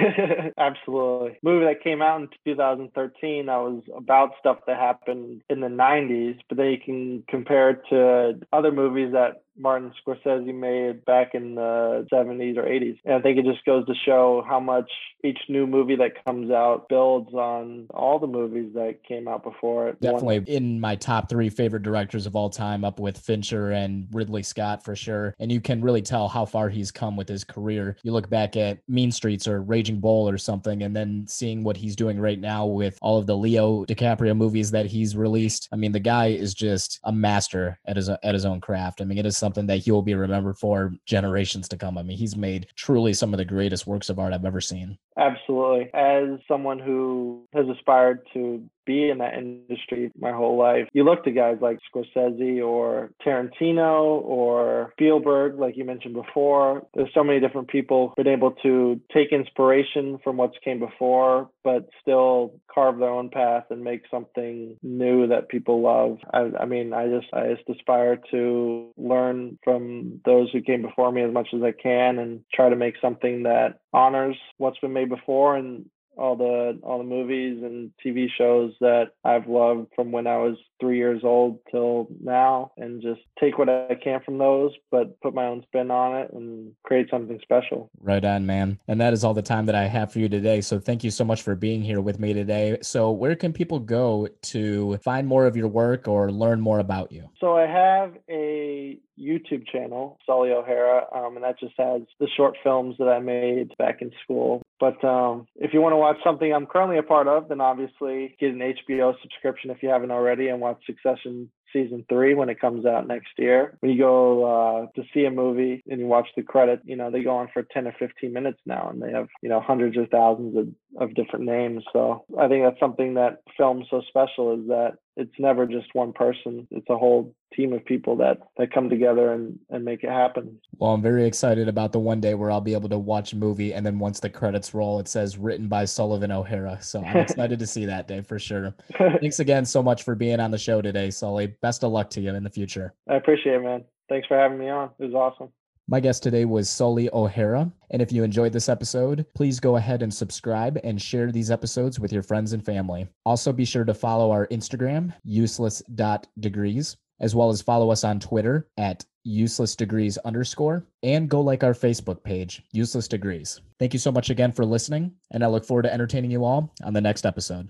Absolutely. 0.57 1.37
Movie 1.41 1.65
that 1.65 1.83
came 1.83 2.01
out 2.01 2.21
in 2.21 2.29
2013 2.45 3.45
that 3.45 3.55
was 3.55 3.83
about 3.95 4.31
stuff 4.39 4.59
that 4.67 4.77
happened 4.77 5.41
in 5.49 5.59
the 5.59 5.67
90s, 5.67 6.39
but 6.49 6.57
then 6.57 6.67
you 6.67 6.77
can 6.83 7.23
compare 7.27 7.71
it 7.71 7.81
to 7.89 8.39
other 8.51 8.71
movies 8.71 9.11
that 9.13 9.43
Martin 9.57 9.91
Scorsese 10.05 10.53
made 10.53 11.05
back 11.05 11.35
in 11.35 11.55
the 11.55 12.07
70s 12.11 12.57
or 12.57 12.63
80s. 12.63 12.97
And 13.05 13.15
I 13.15 13.21
think 13.21 13.37
it 13.37 13.45
just 13.45 13.63
goes 13.65 13.85
to 13.85 13.93
show 14.05 14.43
how 14.47 14.59
much 14.59 14.89
each 15.23 15.39
new 15.47 15.67
movie 15.67 15.95
that 15.95 16.23
comes 16.25 16.51
out 16.51 16.89
builds 16.89 17.33
on 17.33 17.87
all 17.91 18.19
the 18.19 18.27
movies 18.27 18.71
that 18.73 19.03
came 19.07 19.27
out 19.27 19.43
before 19.43 19.89
it. 19.89 20.01
Definitely 20.01 20.39
One- 20.39 20.47
in 20.47 20.79
my 20.79 20.95
top 20.95 21.29
three 21.29 21.49
favorite 21.49 21.83
directors 21.83 22.25
of 22.25 22.35
all 22.35 22.49
time, 22.49 22.83
up 22.83 22.99
with 22.99 23.17
Fincher 23.17 23.71
and 23.71 24.07
Ridley 24.11 24.43
Scott 24.43 24.83
for 24.83 24.95
sure. 24.95 25.35
And 25.39 25.51
you 25.51 25.61
can 25.61 25.81
really 25.81 26.01
tell 26.01 26.27
how 26.27 26.45
far 26.45 26.69
he's 26.69 26.91
come 26.91 27.15
with 27.15 27.29
his 27.29 27.43
career. 27.43 27.97
You 28.03 28.11
look 28.11 28.29
back 28.29 28.57
at 28.57 28.79
Mean 28.87 29.11
Streets 29.11 29.47
or 29.47 29.61
Raging 29.61 29.99
Bull 29.99 30.27
or 30.27 30.37
something, 30.37 30.83
and 30.83 30.95
then 30.95 31.25
seeing 31.27 31.63
what 31.63 31.77
he's 31.77 31.95
doing 31.95 32.19
right 32.19 32.39
now 32.39 32.65
with 32.65 32.97
all 33.01 33.17
of 33.17 33.27
the 33.27 33.37
Leo 33.37 33.85
DiCaprio 33.85 34.35
movies 34.35 34.71
that 34.71 34.85
he's 34.85 35.15
released. 35.15 35.69
I 35.71 35.75
mean, 35.75 35.91
the 35.91 35.99
guy 35.99 36.27
is 36.27 36.53
just 36.53 36.99
a 37.03 37.11
master 37.11 37.79
at 37.85 37.95
his 37.95 38.09
at 38.09 38.33
his 38.33 38.45
own 38.45 38.59
craft. 38.59 39.01
I 39.01 39.05
mean, 39.05 39.17
it 39.17 39.25
is 39.25 39.37
something 39.43 39.67
that 39.67 39.79
he 39.79 39.91
will 39.91 40.01
be 40.01 40.15
remembered 40.15 40.57
for 40.57 40.93
generations 41.05 41.67
to 41.67 41.77
come. 41.77 41.97
I 41.97 42.03
mean, 42.03 42.17
he's 42.17 42.37
made 42.37 42.67
truly 42.77 43.13
some 43.13 43.33
of 43.33 43.37
the 43.37 43.45
greatest 43.45 43.85
works 43.85 44.09
of 44.09 44.17
art 44.17 44.31
I've 44.31 44.45
ever 44.45 44.61
seen. 44.61 44.97
Absolutely. 45.17 45.93
As 45.93 46.39
someone 46.47 46.79
who 46.79 47.45
has 47.53 47.67
aspired 47.67 48.25
to 48.33 48.63
be 48.85 49.09
in 49.09 49.19
that 49.19 49.35
industry 49.35 50.11
my 50.19 50.31
whole 50.31 50.57
life. 50.57 50.87
You 50.93 51.03
look 51.03 51.23
to 51.23 51.31
guys 51.31 51.57
like 51.61 51.79
Scorsese 51.93 52.65
or 52.65 53.11
Tarantino 53.25 54.21
or 54.23 54.91
Spielberg, 54.93 55.59
like 55.59 55.77
you 55.77 55.85
mentioned 55.85 56.13
before. 56.13 56.85
There's 56.93 57.13
so 57.13 57.23
many 57.23 57.39
different 57.39 57.67
people 57.67 58.13
been 58.17 58.27
able 58.27 58.51
to 58.63 58.99
take 59.13 59.31
inspiration 59.31 60.19
from 60.23 60.37
what's 60.37 60.57
came 60.63 60.79
before, 60.79 61.49
but 61.63 61.89
still 62.01 62.53
carve 62.73 62.99
their 62.99 63.09
own 63.09 63.29
path 63.29 63.65
and 63.69 63.83
make 63.83 64.01
something 64.09 64.77
new 64.81 65.27
that 65.27 65.49
people 65.49 65.81
love. 65.81 66.17
I, 66.33 66.49
I 66.61 66.65
mean, 66.65 66.93
I 66.93 67.07
just 67.07 67.27
I 67.33 67.53
just 67.53 67.69
aspire 67.69 68.19
to 68.31 68.91
learn 68.97 69.57
from 69.63 70.21
those 70.25 70.51
who 70.51 70.61
came 70.61 70.81
before 70.81 71.11
me 71.11 71.23
as 71.23 71.33
much 71.33 71.49
as 71.53 71.61
I 71.61 71.71
can 71.71 72.19
and 72.19 72.41
try 72.53 72.69
to 72.69 72.75
make 72.75 72.95
something 73.01 73.43
that 73.43 73.79
honors 73.93 74.37
what's 74.57 74.79
been 74.79 74.93
made 74.93 75.09
before 75.09 75.55
and 75.55 75.85
all 76.17 76.35
the 76.35 76.79
all 76.83 76.97
the 76.97 77.03
movies 77.03 77.63
and 77.63 77.91
TV 78.03 78.27
shows 78.37 78.73
that 78.79 79.11
I've 79.23 79.47
loved 79.47 79.87
from 79.95 80.11
when 80.11 80.27
I 80.27 80.37
was 80.37 80.57
three 80.79 80.97
years 80.97 81.21
old 81.23 81.59
till 81.71 82.07
now, 82.21 82.71
and 82.77 83.01
just 83.01 83.21
take 83.39 83.57
what 83.57 83.69
I 83.69 83.95
can 84.01 84.21
from 84.21 84.37
those, 84.37 84.71
but 84.91 85.19
put 85.21 85.33
my 85.33 85.45
own 85.45 85.63
spin 85.63 85.91
on 85.91 86.15
it 86.15 86.33
and 86.33 86.73
create 86.83 87.09
something 87.09 87.39
special. 87.41 87.89
Right 87.99 88.23
on, 88.23 88.45
man. 88.45 88.79
And 88.87 88.99
that 88.99 89.13
is 89.13 89.23
all 89.23 89.33
the 89.33 89.41
time 89.41 89.65
that 89.67 89.75
I 89.75 89.85
have 89.85 90.11
for 90.11 90.19
you 90.19 90.29
today. 90.29 90.61
So 90.61 90.79
thank 90.79 91.03
you 91.03 91.11
so 91.11 91.23
much 91.23 91.41
for 91.41 91.55
being 91.55 91.81
here 91.81 92.01
with 92.01 92.19
me 92.19 92.33
today. 92.33 92.77
So 92.81 93.11
where 93.11 93.35
can 93.35 93.53
people 93.53 93.79
go 93.79 94.27
to 94.41 94.97
find 94.97 95.27
more 95.27 95.45
of 95.45 95.55
your 95.55 95.67
work 95.67 96.07
or 96.07 96.31
learn 96.31 96.59
more 96.59 96.79
about 96.79 97.11
you? 97.11 97.29
So 97.39 97.55
I 97.55 97.67
have 97.67 98.13
a 98.29 98.99
YouTube 99.19 99.67
channel, 99.67 100.17
Sully 100.25 100.51
O'Hara, 100.51 101.05
um, 101.13 101.35
and 101.35 101.43
that 101.43 101.59
just 101.59 101.73
has 101.77 102.01
the 102.19 102.27
short 102.35 102.55
films 102.63 102.95
that 102.99 103.07
I 103.07 103.19
made 103.19 103.75
back 103.77 104.01
in 104.01 104.11
school. 104.23 104.62
But 104.83 105.01
um, 105.07 105.47
if 105.55 105.73
you 105.73 105.79
want 105.79 105.93
to 105.93 105.97
watch 105.97 106.17
something 106.25 106.53
I'm 106.53 106.65
currently 106.65 106.97
a 106.97 107.03
part 107.03 107.29
of, 107.29 107.47
then 107.47 107.61
obviously 107.61 108.35
get 108.37 108.49
an 108.49 108.59
HBO 108.59 109.13
subscription 109.21 109.71
if 109.71 109.81
you 109.81 109.87
haven't 109.87 110.11
already 110.11 110.49
and 110.49 110.59
watch 110.59 110.85
Succession 110.85 111.49
season 111.71 112.05
three 112.09 112.33
when 112.33 112.49
it 112.49 112.59
comes 112.59 112.85
out 112.85 113.07
next 113.07 113.29
year. 113.37 113.77
When 113.79 113.93
you 113.93 113.97
go 113.97 114.43
uh, 114.43 114.85
to 114.97 115.07
see 115.13 115.23
a 115.23 115.31
movie 115.31 115.81
and 115.89 116.01
you 116.01 116.05
watch 116.05 116.27
the 116.35 116.43
credits, 116.43 116.83
you 116.83 116.97
know, 116.97 117.09
they 117.09 117.23
go 117.23 117.37
on 117.37 117.47
for 117.53 117.63
10 117.63 117.87
or 117.87 117.95
15 117.97 118.33
minutes 118.33 118.59
now 118.65 118.89
and 118.89 119.01
they 119.01 119.11
have, 119.11 119.29
you 119.41 119.47
know, 119.47 119.61
hundreds 119.61 119.95
or 119.95 120.05
thousands 120.05 120.57
of, 120.57 120.67
of 121.01 121.15
different 121.15 121.45
names. 121.45 121.85
So 121.93 122.25
I 122.37 122.49
think 122.49 122.65
that's 122.65 122.79
something 122.81 123.13
that 123.13 123.37
film's 123.55 123.87
so 123.89 124.01
special 124.09 124.53
is 124.59 124.67
that 124.67 124.97
it's 125.15 125.39
never 125.39 125.65
just 125.65 125.87
one 125.93 126.11
person. 126.11 126.67
It's 126.71 126.89
a 126.89 126.97
whole 126.97 127.33
team 127.55 127.73
of 127.73 127.83
people 127.85 128.15
that 128.17 128.39
that 128.57 128.73
come 128.73 128.89
together 128.89 129.31
and 129.33 129.59
and 129.69 129.83
make 129.83 130.03
it 130.03 130.09
happen. 130.09 130.59
Well, 130.77 130.91
I'm 130.91 131.01
very 131.01 131.25
excited 131.25 131.67
about 131.67 131.91
the 131.91 131.99
one 131.99 132.19
day 132.19 132.33
where 132.33 132.51
I'll 132.51 132.61
be 132.61 132.73
able 132.73 132.89
to 132.89 132.97
watch 132.97 133.33
a 133.33 133.35
movie 133.35 133.73
and 133.73 133.85
then 133.85 133.99
once 133.99 134.19
the 134.19 134.29
credits 134.29 134.73
roll, 134.73 134.99
it 134.99 135.07
says 135.07 135.37
written 135.37 135.67
by 135.67 135.85
Sullivan 135.85 136.31
O'Hara. 136.31 136.77
So 136.81 137.03
I'm 137.03 137.17
excited 137.25 137.59
to 137.59 137.67
see 137.67 137.85
that 137.85 138.07
day 138.07 138.21
for 138.21 138.39
sure. 138.39 138.73
Thanks 138.97 139.39
again 139.39 139.65
so 139.65 139.83
much 139.83 140.03
for 140.03 140.15
being 140.15 140.39
on 140.39 140.51
the 140.51 140.57
show 140.57 140.81
today, 140.81 141.09
Sully. 141.09 141.47
Best 141.61 141.83
of 141.83 141.91
luck 141.91 142.09
to 142.11 142.21
you 142.21 142.33
in 142.33 142.43
the 142.43 142.49
future. 142.49 142.93
I 143.07 143.15
appreciate 143.15 143.55
it, 143.55 143.63
man. 143.63 143.83
Thanks 144.09 144.27
for 144.27 144.37
having 144.37 144.59
me 144.59 144.69
on. 144.69 144.89
It 144.99 145.05
was 145.05 145.13
awesome. 145.13 145.49
My 145.87 145.99
guest 145.99 146.23
today 146.23 146.45
was 146.45 146.69
Sully 146.69 147.09
O'Hara. 147.11 147.69
And 147.91 148.01
if 148.01 148.11
you 148.11 148.23
enjoyed 148.23 148.53
this 148.53 148.69
episode, 148.69 149.25
please 149.35 149.59
go 149.59 149.75
ahead 149.75 150.01
and 150.01 150.13
subscribe 150.13 150.79
and 150.83 151.01
share 151.01 151.29
these 151.29 151.51
episodes 151.51 151.99
with 151.99 152.13
your 152.13 152.23
friends 152.23 152.53
and 152.53 152.65
family. 152.65 153.07
Also, 153.25 153.51
be 153.51 153.65
sure 153.65 153.83
to 153.83 153.93
follow 153.93 154.31
our 154.31 154.47
Instagram, 154.47 155.13
useless.degrees, 155.25 156.97
as 157.23 157.33
well 157.33 157.49
as 157.49 157.61
follow 157.61 157.89
us 157.89 158.03
on 158.03 158.19
Twitter 158.19 158.67
at 158.77 159.05
useless 159.23 159.77
degrees 159.77 160.17
underscore, 160.19 160.85
and 161.01 161.29
go 161.29 161.39
like 161.39 161.63
our 161.63 161.73
Facebook 161.73 162.21
page, 162.21 162.61
Useless 162.73 163.07
Degrees. 163.07 163.61
Thank 163.79 163.93
you 163.93 163.99
so 163.99 164.11
much 164.11 164.29
again 164.29 164.51
for 164.51 164.65
listening, 164.65 165.13
and 165.31 165.41
I 165.41 165.47
look 165.47 165.63
forward 165.63 165.83
to 165.83 165.93
entertaining 165.93 166.31
you 166.31 166.43
all 166.43 166.73
on 166.83 166.91
the 166.91 166.99
next 166.99 167.25
episode. 167.25 167.69